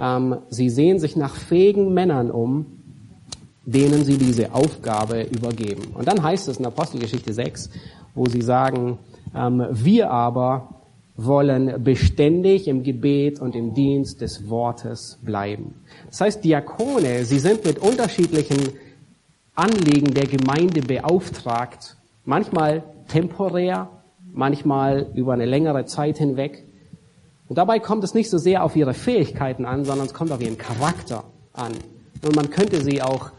[0.00, 2.66] ähm, sie sehen sich nach fähigen Männern um,
[3.64, 5.94] denen sie diese Aufgabe übergeben.
[5.94, 7.70] Und dann heißt es in Apostelgeschichte 6,
[8.14, 8.98] wo sie sagen,
[9.34, 10.68] ähm, wir aber
[11.16, 15.74] wollen beständig im Gebet und im Dienst des Wortes bleiben.
[16.10, 18.72] Das heißt, Diakone, sie sind mit unterschiedlichen
[19.54, 23.88] Anliegen der Gemeinde beauftragt, manchmal temporär,
[24.32, 26.64] manchmal über eine längere Zeit hinweg.
[27.54, 30.40] Und dabei kommt es nicht so sehr auf ihre Fähigkeiten an, sondern es kommt auf
[30.40, 31.70] ihren Charakter an.
[32.26, 33.30] Und man könnte sie auch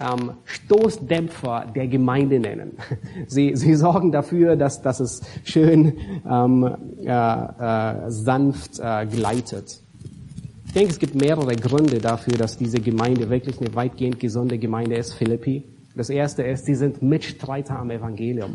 [0.00, 2.78] ähm, Stoßdämpfer der Gemeinde nennen.
[3.26, 9.82] Sie, sie sorgen dafür, dass, dass es schön ähm, äh, äh, sanft äh, gleitet.
[10.64, 14.96] Ich denke, es gibt mehrere Gründe dafür, dass diese Gemeinde wirklich eine weitgehend gesunde Gemeinde
[14.96, 15.64] ist, Philippi.
[15.94, 18.54] Das erste ist, sie sind Mitstreiter am Evangelium.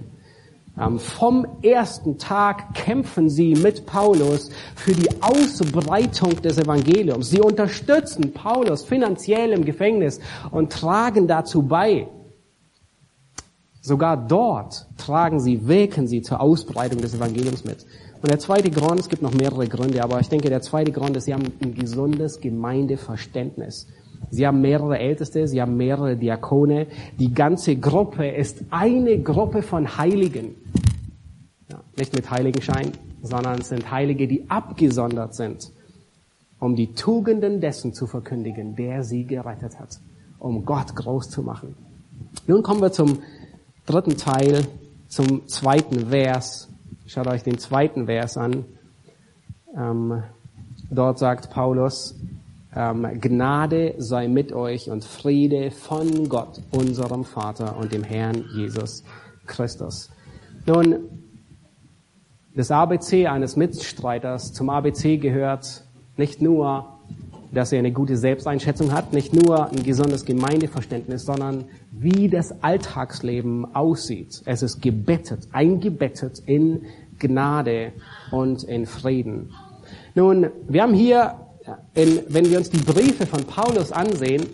[0.79, 7.29] Ähm, vom ersten Tag kämpfen sie mit Paulus für die Ausbreitung des Evangeliums.
[7.29, 10.19] Sie unterstützen Paulus finanziell im Gefängnis
[10.49, 12.07] und tragen dazu bei.
[13.81, 17.85] Sogar dort tragen sie, wirken sie zur Ausbreitung des Evangeliums mit.
[18.21, 21.17] Und der zweite Grund, es gibt noch mehrere Gründe, aber ich denke, der zweite Grund
[21.17, 23.87] ist, sie haben ein gesundes Gemeindeverständnis.
[24.29, 26.87] Sie haben mehrere Älteste, sie haben mehrere Diakone.
[27.19, 30.55] Die ganze Gruppe ist eine Gruppe von Heiligen.
[31.69, 35.71] Ja, nicht mit Heiligenschein, sondern es sind Heilige, die abgesondert sind,
[36.59, 39.99] um die Tugenden dessen zu verkündigen, der sie gerettet hat,
[40.39, 41.75] um Gott groß zu machen.
[42.47, 43.19] Nun kommen wir zum
[43.85, 44.65] dritten Teil,
[45.07, 46.69] zum zweiten Vers.
[47.05, 48.65] Schaut euch den zweiten Vers an.
[49.77, 50.23] Ähm,
[50.89, 52.15] dort sagt Paulus,
[52.73, 59.03] Gnade sei mit euch und Friede von Gott, unserem Vater und dem Herrn Jesus
[59.45, 60.09] Christus.
[60.65, 61.09] Nun,
[62.55, 65.83] das ABC eines Mitstreiters zum ABC gehört
[66.17, 66.99] nicht nur,
[67.51, 73.75] dass er eine gute Selbsteinschätzung hat, nicht nur ein gesundes Gemeindeverständnis, sondern wie das Alltagsleben
[73.75, 74.41] aussieht.
[74.45, 76.85] Es ist gebettet, eingebettet in
[77.19, 77.91] Gnade
[78.31, 79.51] und in Frieden.
[80.15, 81.35] Nun, wir haben hier
[81.93, 84.47] in, wenn wir uns die Briefe von Paulus ansehen,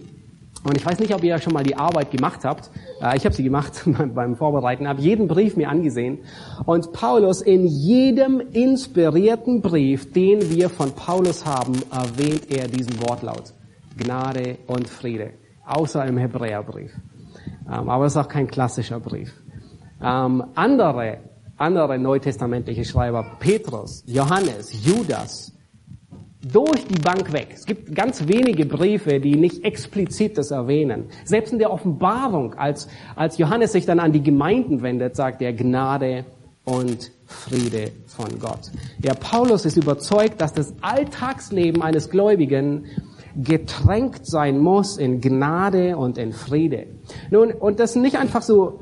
[0.64, 2.70] und ich weiß nicht, ob ihr schon mal die Arbeit gemacht habt.
[3.01, 3.84] Äh, ich habe sie gemacht
[4.14, 6.20] beim Vorbereiten, habe jeden Brief mir angesehen.
[6.66, 13.53] Und Paulus in jedem inspirierten Brief, den wir von Paulus haben, erwähnt er diesen Wortlaut.
[13.97, 15.32] Gnade und Friede.
[15.66, 16.91] Außer im Hebräerbrief.
[17.72, 19.34] Ähm, aber es ist auch kein klassischer Brief.
[20.01, 21.20] Ähm, andere,
[21.57, 25.53] andere neutestamentliche Schreiber, Petrus, Johannes, Judas,
[26.42, 27.50] durch die Bank weg.
[27.54, 31.06] Es gibt ganz wenige Briefe, die nicht explizit das erwähnen.
[31.26, 35.52] Selbst in der Offenbarung, als, als Johannes sich dann an die Gemeinden wendet, sagt er
[35.52, 36.26] Gnade
[36.64, 38.72] und Friede von Gott.
[39.04, 42.86] Ja, Paulus ist überzeugt, dass das Alltagsleben eines Gläubigen
[43.36, 46.88] getränkt sein muss in Gnade und in Friede.
[47.32, 48.82] Nun, und das nicht einfach so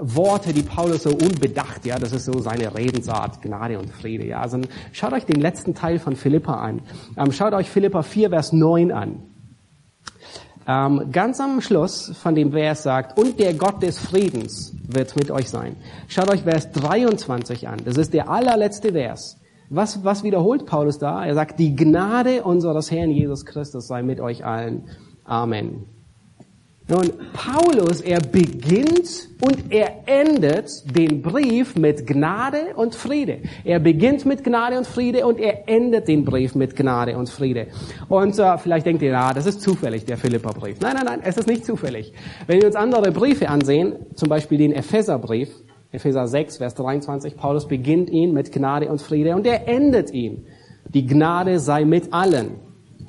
[0.00, 4.40] Worte, die Paulus so unbedacht, ja, das ist so seine Redensart, Gnade und Friede, ja.
[4.40, 4.60] Also
[4.92, 6.82] schaut euch den letzten Teil von Philippa an.
[7.16, 9.22] Ähm, schaut euch Philippa 4, Vers 9 an.
[10.68, 15.30] Ähm, ganz am Schluss von dem Vers sagt, und der Gott des Friedens wird mit
[15.30, 15.76] euch sein.
[16.08, 17.78] Schaut euch Vers 23 an.
[17.84, 19.38] Das ist der allerletzte Vers.
[19.68, 21.24] Was, was wiederholt Paulus da?
[21.24, 24.84] Er sagt, die Gnade unseres Herrn Jesus Christus sei mit euch allen.
[25.24, 25.95] Amen.
[26.88, 33.40] Nun, Paulus, er beginnt und er endet den Brief mit Gnade und Friede.
[33.64, 37.66] Er beginnt mit Gnade und Friede und er endet den Brief mit Gnade und Friede.
[38.08, 40.78] Und äh, vielleicht denkt ihr, ja, das ist zufällig, der Philipperbrief.
[40.80, 42.12] Nein, nein, nein, es ist nicht zufällig.
[42.46, 45.50] Wenn wir uns andere Briefe ansehen, zum Beispiel den Epheserbrief,
[45.90, 50.46] Epheser 6, Vers 23, Paulus beginnt ihn mit Gnade und Friede und er endet ihn.
[50.94, 52.65] Die Gnade sei mit allen.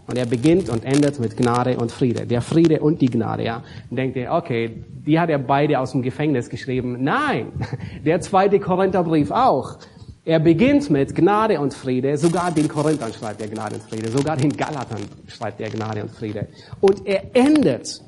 [0.08, 2.26] Und er beginnt und endet mit Gnade und Friede.
[2.26, 3.64] Der Friede und die Gnade, ja.
[3.89, 4.72] Und denkt ihr, okay,
[5.05, 7.03] die hat er beide aus dem Gefängnis geschrieben.
[7.03, 7.47] Nein,
[8.05, 9.78] der zweite Korintherbrief auch.
[10.24, 14.36] Er beginnt mit Gnade und Friede, sogar den Korinthern schreibt er Gnade und Friede, sogar
[14.36, 16.47] den Galatern schreibt er Gnade und Friede.
[16.82, 18.01] Und er endet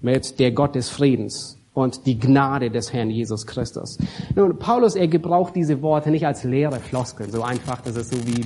[0.00, 3.98] mit der Gott des Friedens und die Gnade des Herrn Jesus Christus.
[4.36, 8.18] Nun, Paulus, er gebraucht diese Worte nicht als leere Floskeln, so einfach, das ist so
[8.24, 8.44] wie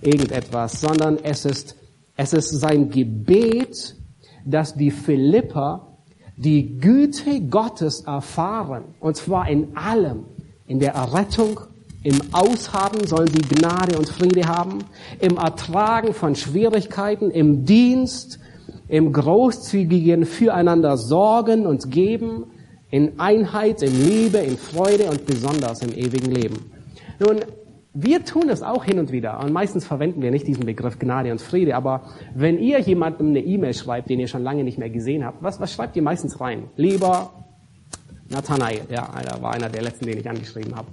[0.00, 1.76] irgendetwas, sondern es ist
[2.20, 3.96] es ist sein Gebet,
[4.44, 5.96] dass die Philipper
[6.36, 8.84] die Güte Gottes erfahren.
[9.00, 10.26] Und zwar in allem.
[10.66, 11.60] In der Errettung,
[12.02, 14.84] im Aushaben sollen sie Gnade und Friede haben.
[15.18, 18.38] Im Ertragen von Schwierigkeiten, im Dienst,
[18.88, 22.44] im großzügigen Füreinander sorgen und geben,
[22.90, 26.70] in Einheit, in Liebe, in Freude und besonders im ewigen Leben.
[27.18, 27.40] Nun,
[27.92, 29.40] wir tun das auch hin und wieder.
[29.40, 31.74] Und meistens verwenden wir nicht diesen Begriff Gnade und Friede.
[31.74, 32.02] Aber
[32.34, 35.60] wenn ihr jemandem eine E-Mail schreibt, den ihr schon lange nicht mehr gesehen habt, was,
[35.60, 36.70] was schreibt ihr meistens rein?
[36.76, 37.32] Lieber
[38.28, 40.88] Nathanael, ja, da war einer der letzten, den ich angeschrieben habe.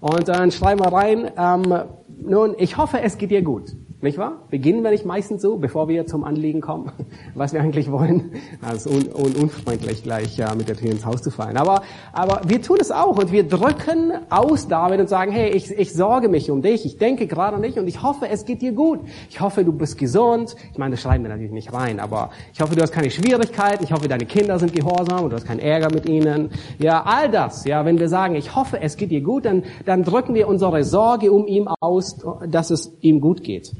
[0.00, 1.74] Und dann schreiben wir rein, ähm,
[2.22, 3.74] nun, ich hoffe, es geht dir gut.
[4.00, 4.44] Nicht wahr?
[4.48, 6.92] Beginnen wir nicht meistens so, bevor wir zum Anliegen kommen,
[7.34, 8.30] was wir eigentlich wollen.
[8.62, 11.56] Also un, un, unfreundlich gleich ja, mit der Tür ins Haus zu fallen.
[11.56, 11.82] Aber,
[12.12, 15.92] aber wir tun es auch und wir drücken aus damit und sagen, hey, ich, ich
[15.92, 18.70] sorge mich um dich, ich denke gerade an dich und ich hoffe, es geht dir
[18.70, 19.00] gut.
[19.30, 20.54] Ich hoffe, du bist gesund.
[20.70, 23.82] Ich meine, das schreiben wir natürlich nicht rein, aber ich hoffe, du hast keine Schwierigkeiten.
[23.82, 26.50] Ich hoffe, deine Kinder sind gehorsam und du hast keinen Ärger mit ihnen.
[26.78, 27.64] Ja, all das.
[27.64, 30.84] Ja, wenn wir sagen, ich hoffe, es geht dir gut, dann, dann drücken wir unsere
[30.84, 33.72] Sorge um ihn aus, dass es ihm gut geht.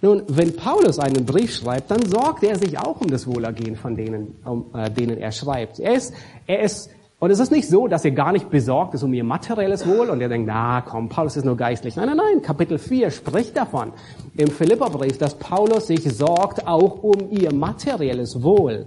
[0.00, 3.96] Nun, wenn Paulus einen Brief schreibt, dann sorgt er sich auch um das Wohlergehen von
[3.96, 5.80] denen, um, äh, denen er schreibt.
[5.80, 6.14] Er ist,
[6.46, 9.24] er ist, und es ist nicht so, dass er gar nicht besorgt ist um ihr
[9.24, 11.96] materielles Wohl und er denkt, na komm, Paulus ist nur geistlich.
[11.96, 13.92] Nein, nein, nein, Kapitel 4 spricht davon
[14.36, 18.86] im Philipperbrief, dass Paulus sich sorgt auch um ihr materielles Wohl.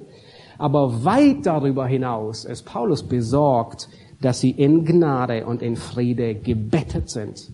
[0.57, 3.89] Aber weit darüber hinaus ist Paulus besorgt,
[4.21, 7.51] dass sie in Gnade und in Friede gebettet sind.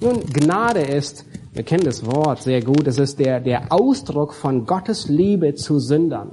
[0.00, 1.24] Nun, Gnade ist,
[1.54, 5.80] wir kennen das Wort sehr gut, es ist der, der Ausdruck von Gottes Liebe zu
[5.80, 6.30] Sündern,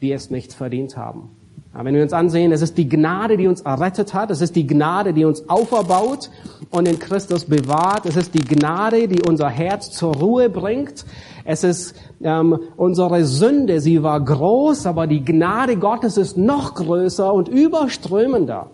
[0.00, 1.28] die es nicht verdient haben.
[1.74, 4.56] Aber wenn wir uns ansehen, es ist die Gnade, die uns errettet hat, es ist
[4.56, 6.30] die Gnade, die uns auferbaut
[6.70, 11.04] und in Christus bewahrt, es ist die Gnade, die unser Herz zur Ruhe bringt,
[11.44, 17.30] es ist ähm, unsere Sünde, sie war groß, aber die Gnade Gottes ist noch größer
[17.30, 18.70] und überströmender.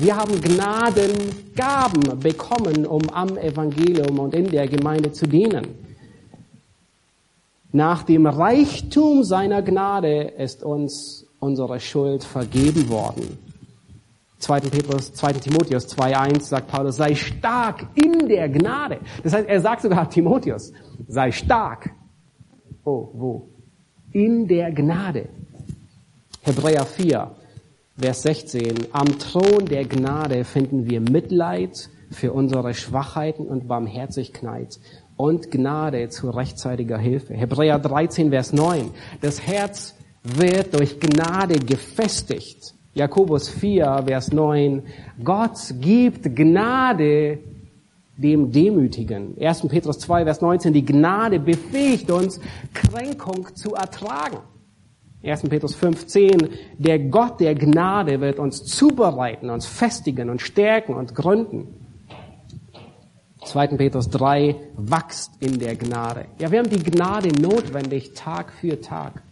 [0.00, 5.74] Wir haben Gnadengaben bekommen, um am Evangelium und in der Gemeinde zu dienen.
[7.72, 13.38] Nach dem Reichtum seiner Gnade ist uns unsere Schuld vergeben worden.
[14.38, 14.60] 2.
[14.60, 15.32] Petrus, 2.
[15.32, 19.00] Timotheus 2.1 sagt Paulus, sei stark in der Gnade.
[19.24, 20.72] Das heißt, er sagt sogar Timotheus,
[21.08, 21.90] sei stark.
[22.84, 23.48] Oh, wo?
[24.12, 25.28] In der Gnade.
[26.42, 27.32] Hebräer 4,
[28.00, 28.92] Vers 16.
[28.92, 34.78] Am Thron der Gnade finden wir Mitleid für unsere Schwachheiten und Barmherzigkeit
[35.16, 37.34] und Gnade zu rechtzeitiger Hilfe.
[37.34, 38.90] Hebräer 13, Vers 9.
[39.20, 42.72] Das Herz wird durch Gnade gefestigt.
[42.94, 44.84] Jakobus 4, Vers 9.
[45.24, 47.40] Gott gibt Gnade
[48.16, 49.36] dem Demütigen.
[49.40, 49.66] 1.
[49.66, 50.72] Petrus 2, Vers 19.
[50.72, 52.40] Die Gnade befähigt uns,
[52.72, 54.38] Kränkung zu ertragen.
[55.22, 55.42] 1.
[55.48, 56.48] Petrus 5,10,
[56.78, 61.74] der Gott der Gnade wird uns zubereiten, uns festigen und stärken und gründen.
[63.44, 63.68] 2.
[63.68, 66.26] Petrus 3, wachst in der Gnade.
[66.38, 69.22] Ja, wir haben die Gnade notwendig Tag für Tag.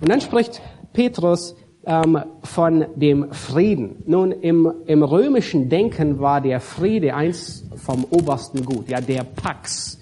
[0.00, 0.60] Und dann spricht
[0.92, 1.56] Petrus
[1.86, 4.02] ähm, von dem Frieden.
[4.06, 9.98] Nun, im, im römischen Denken war der Friede eins vom obersten Gut, ja, der Pax,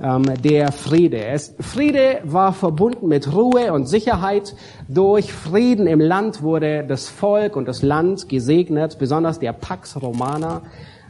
[0.00, 1.24] ähm, der Friede.
[1.24, 4.54] Es, Friede war verbunden mit Ruhe und Sicherheit.
[4.88, 10.62] Durch Frieden im Land wurde das Volk und das Land gesegnet, besonders der Pax Romana.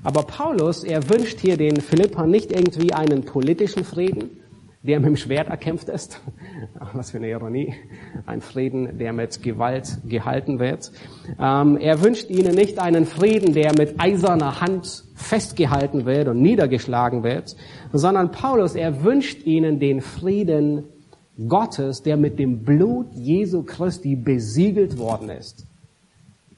[0.02, 4.43] Aber Paulus, er wünscht hier den Philippern nicht irgendwie einen politischen Frieden,
[4.84, 6.20] der mit dem Schwert erkämpft ist.
[6.92, 7.74] Was für eine Ironie.
[8.26, 10.92] Ein Frieden, der mit Gewalt gehalten wird.
[11.40, 17.22] Ähm, er wünscht ihnen nicht einen Frieden, der mit eiserner Hand festgehalten wird und niedergeschlagen
[17.22, 17.56] wird,
[17.92, 20.84] sondern Paulus, er wünscht ihnen den Frieden
[21.48, 25.66] Gottes, der mit dem Blut Jesu Christi besiegelt worden ist.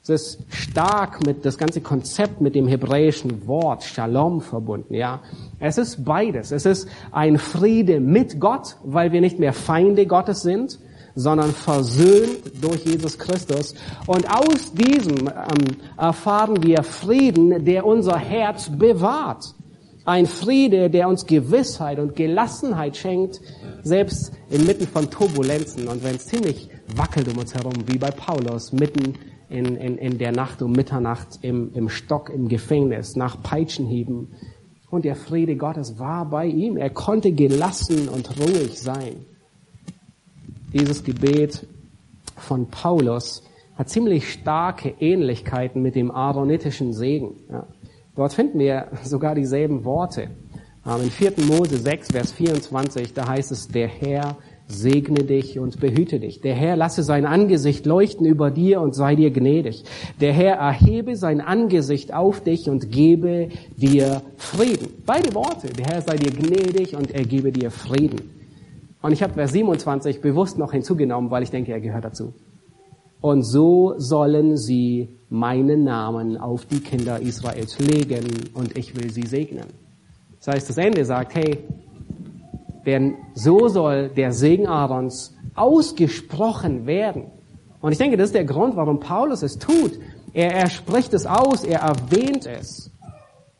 [0.09, 5.19] Es ist stark mit das ganze Konzept mit dem hebräischen Wort Shalom verbunden, ja.
[5.59, 6.53] Es ist beides.
[6.53, 10.79] Es ist ein Friede mit Gott, weil wir nicht mehr Feinde Gottes sind,
[11.15, 13.75] sondern versöhnt durch Jesus Christus.
[14.05, 19.55] Und aus diesem ähm, erfahren wir Frieden, der unser Herz bewahrt.
[20.05, 23.41] Ein Friede, der uns Gewissheit und Gelassenheit schenkt,
[23.83, 28.71] selbst inmitten von Turbulenzen und wenn es ziemlich wackelt um uns herum, wie bei Paulus,
[28.71, 29.15] mitten
[29.49, 34.29] in, in, in der Nacht um Mitternacht im, im Stock im Gefängnis nach Peitschenhieben.
[34.89, 36.77] Und der Friede Gottes war bei ihm.
[36.77, 39.25] Er konnte gelassen und ruhig sein.
[40.73, 41.65] Dieses Gebet
[42.35, 43.43] von Paulus
[43.77, 47.35] hat ziemlich starke Ähnlichkeiten mit dem aaronitischen Segen.
[47.49, 47.67] Ja.
[48.15, 50.29] Dort finden wir sogar dieselben Worte.
[50.85, 51.33] Ähm, in 4.
[51.47, 54.37] Mose 6, Vers 24, da heißt es, der Herr
[54.67, 56.41] segne dich und behüte dich.
[56.41, 59.83] Der Herr lasse sein Angesicht leuchten über dir und sei dir gnädig.
[60.19, 64.89] Der Herr erhebe sein Angesicht auf dich und gebe dir Frieden.
[65.05, 65.67] Beide Worte.
[65.69, 68.29] Der Herr sei dir gnädig und er gebe dir Frieden.
[69.01, 72.33] Und ich habe Vers 27 bewusst noch hinzugenommen, weil ich denke, er gehört dazu.
[73.21, 79.25] Und so sollen sie meinen Namen auf die Kinder Israels legen und ich will sie
[79.25, 79.65] segnen.
[80.39, 81.59] Das heißt, das Ende sagt, hey,
[82.87, 87.25] denn so soll der Segen Aarons ausgesprochen werden.
[87.81, 89.99] Und ich denke, das ist der Grund, warum Paulus es tut.
[90.33, 92.89] Er, er spricht es aus, er erwähnt es.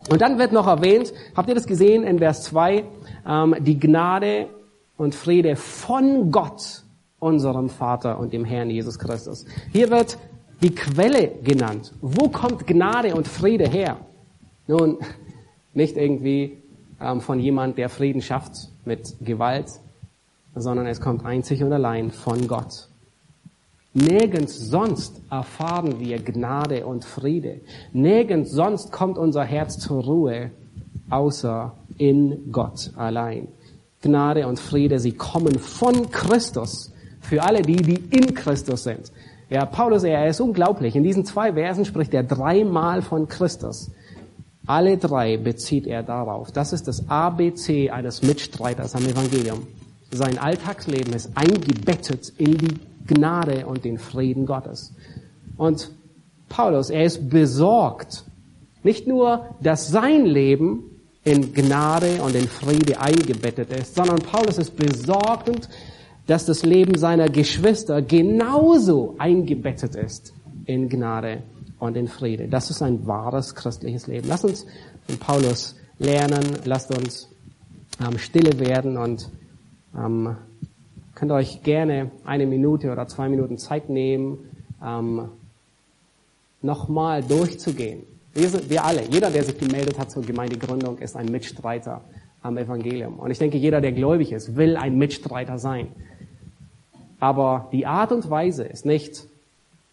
[0.10, 2.86] Und dann wird noch erwähnt, habt ihr das gesehen in Vers 2,
[3.28, 4.48] ähm, die Gnade
[4.96, 6.84] und Friede von Gott,
[7.20, 9.46] unserem Vater und dem Herrn Jesus Christus.
[9.74, 10.18] Hier wird
[10.62, 11.94] die Quelle genannt.
[12.02, 13.98] Wo kommt Gnade und Friede her?
[14.68, 14.98] Nun,
[15.74, 16.64] nicht irgendwie
[17.20, 19.72] von jemand, der Frieden schafft mit Gewalt,
[20.56, 22.88] sondern es kommt einzig und allein von Gott.
[23.94, 27.62] Nirgends sonst erfahren wir Gnade und Friede.
[27.94, 30.52] Nirgends sonst kommt unser Herz zur Ruhe,
[31.10, 33.48] außer in Gott allein.
[34.02, 39.12] Gnade und Friede, sie kommen von Christus für alle die, die in Christus sind.
[39.50, 40.96] Ja, Paulus, er ist unglaublich.
[40.96, 43.92] In diesen zwei Versen spricht er dreimal von Christus.
[44.68, 46.52] Alle drei bezieht er darauf.
[46.52, 49.66] Das ist das ABC eines Mitstreiters am Evangelium.
[50.12, 52.76] Sein Alltagsleben ist eingebettet in die
[53.08, 54.94] Gnade und den Frieden Gottes.
[55.56, 55.92] Und
[56.50, 58.26] Paulus, er ist besorgt.
[58.84, 60.84] Nicht nur, dass sein Leben
[61.24, 65.70] in Gnade und in Friede eingebettet ist, sondern Paulus ist besorgt,
[66.26, 70.34] dass das Leben seiner Geschwister genauso eingebettet ist
[70.66, 71.42] in Gnade
[71.80, 72.48] und in Friede.
[72.48, 74.28] Das ist ein wahres christliches Leben.
[74.28, 74.66] Lasst uns
[75.08, 77.30] von Paulus lernen, lasst uns
[78.00, 79.30] ähm, stille werden und
[79.96, 80.36] ähm,
[81.16, 84.38] könnt euch gerne eine Minute oder zwei Minuten Zeit nehmen,
[84.84, 85.30] ähm,
[86.62, 88.04] nochmal durchzugehen.
[88.34, 92.02] Wir, wir alle, jeder, der sich gemeldet hat zur Gemeindegründung, ist ein Mitstreiter
[92.42, 93.18] am Evangelium.
[93.18, 95.88] Und ich denke, jeder, der gläubig ist, will ein Mitstreiter sein.
[97.20, 99.28] Aber die Art und Weise ist nicht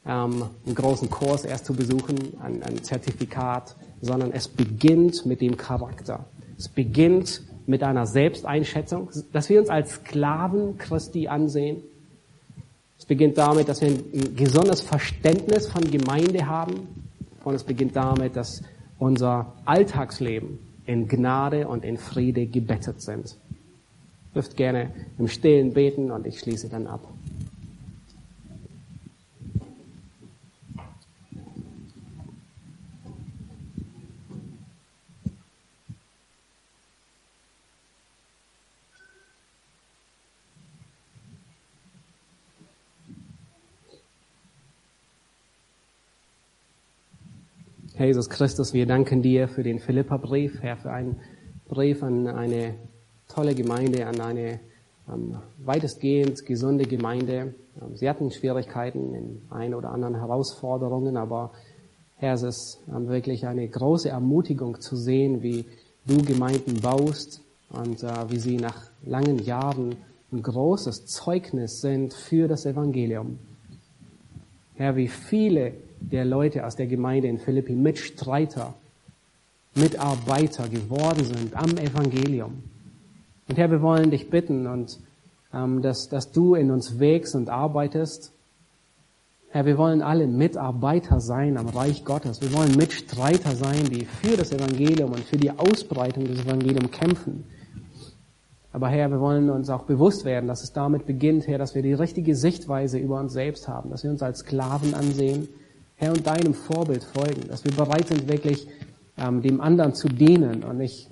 [0.06, 5.56] ähm, einen großen Kurs erst zu besuchen, ein, ein Zertifikat, sondern es beginnt mit dem
[5.56, 6.26] Charakter.
[6.58, 11.82] Es beginnt mit einer Selbsteinschätzung, dass wir uns als Sklaven Christi ansehen.
[12.98, 16.88] Es beginnt damit, dass wir ein gesundes Verständnis von Gemeinde haben.
[17.42, 18.62] Und es beginnt damit, dass
[18.98, 23.36] unser Alltagsleben in Gnade und in Friede gebettet sind.
[24.34, 27.13] Dürft gerne im Stillen beten und ich schließe dann ab.
[47.96, 51.20] Herr Jesus Christus, wir danken dir für den Philippa-Brief, Herr, für einen
[51.68, 52.74] Brief an eine
[53.28, 54.58] tolle Gemeinde, an eine
[55.08, 57.54] ähm, weitestgehend gesunde Gemeinde.
[57.80, 61.52] Ähm, sie hatten Schwierigkeiten in ein oder anderen Herausforderungen, aber
[62.16, 65.64] Herr, es ist ähm, wirklich eine große Ermutigung zu sehen, wie
[66.04, 69.94] du Gemeinden baust und äh, wie sie nach langen Jahren
[70.32, 73.38] ein großes Zeugnis sind für das Evangelium.
[74.74, 78.74] Herr, wie viele der Leute aus der Gemeinde in Philippi Mitstreiter,
[79.74, 82.62] Mitarbeiter geworden sind am Evangelium.
[83.48, 84.98] Und Herr, wir wollen dich bitten und
[85.52, 88.32] ähm, dass, dass du in uns wächst und arbeitest.
[89.50, 92.40] Herr, wir wollen alle Mitarbeiter sein am Reich Gottes.
[92.40, 97.44] Wir wollen Mitstreiter sein, die für das Evangelium und für die Ausbreitung des Evangeliums kämpfen.
[98.72, 101.82] Aber Herr, wir wollen uns auch bewusst werden, dass es damit beginnt, Herr, dass wir
[101.82, 105.48] die richtige Sichtweise über uns selbst haben, dass wir uns als Sklaven ansehen,
[105.96, 108.66] Herr, und deinem Vorbild folgen, dass wir bereit sind, wirklich
[109.16, 111.10] ähm, dem anderen zu dienen und nicht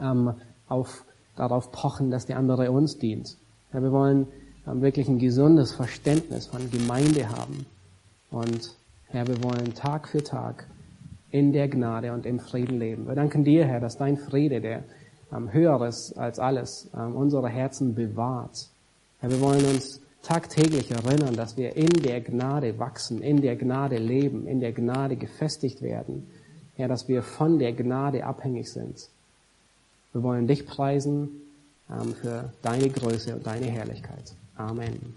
[0.00, 0.34] ähm,
[0.68, 1.04] auf,
[1.36, 3.36] darauf pochen, dass der andere uns dient.
[3.70, 4.26] Herr, wir wollen
[4.66, 7.66] ähm, wirklich ein gesundes Verständnis von Gemeinde haben.
[8.30, 8.76] Und
[9.08, 10.66] Herr, wir wollen Tag für Tag
[11.30, 13.06] in der Gnade und im Frieden leben.
[13.06, 14.84] Wir danken dir, Herr, dass dein Friede, der
[15.32, 18.68] ähm, höheres als alles, ähm, unsere Herzen bewahrt.
[19.20, 23.98] Herr, wir wollen uns tagtäglich erinnern, dass wir in der Gnade wachsen, in der Gnade
[23.98, 26.26] leben, in der Gnade gefestigt werden.
[26.76, 29.08] Herr, dass wir von der Gnade abhängig sind.
[30.12, 31.28] Wir wollen dich preisen
[31.90, 34.34] ähm, für deine Größe und deine Herrlichkeit.
[34.56, 35.14] Amen.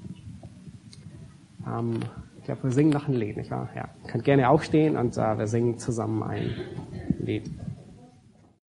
[1.68, 1.99] Ähm,
[2.38, 3.70] ich glaube, wir singen noch ein Lied, nicht wahr?
[3.76, 3.89] Ja.
[4.04, 6.51] Ihr könnt gerne aufstehen und äh, wir singen zusammen ein
[7.20, 7.49] Lied.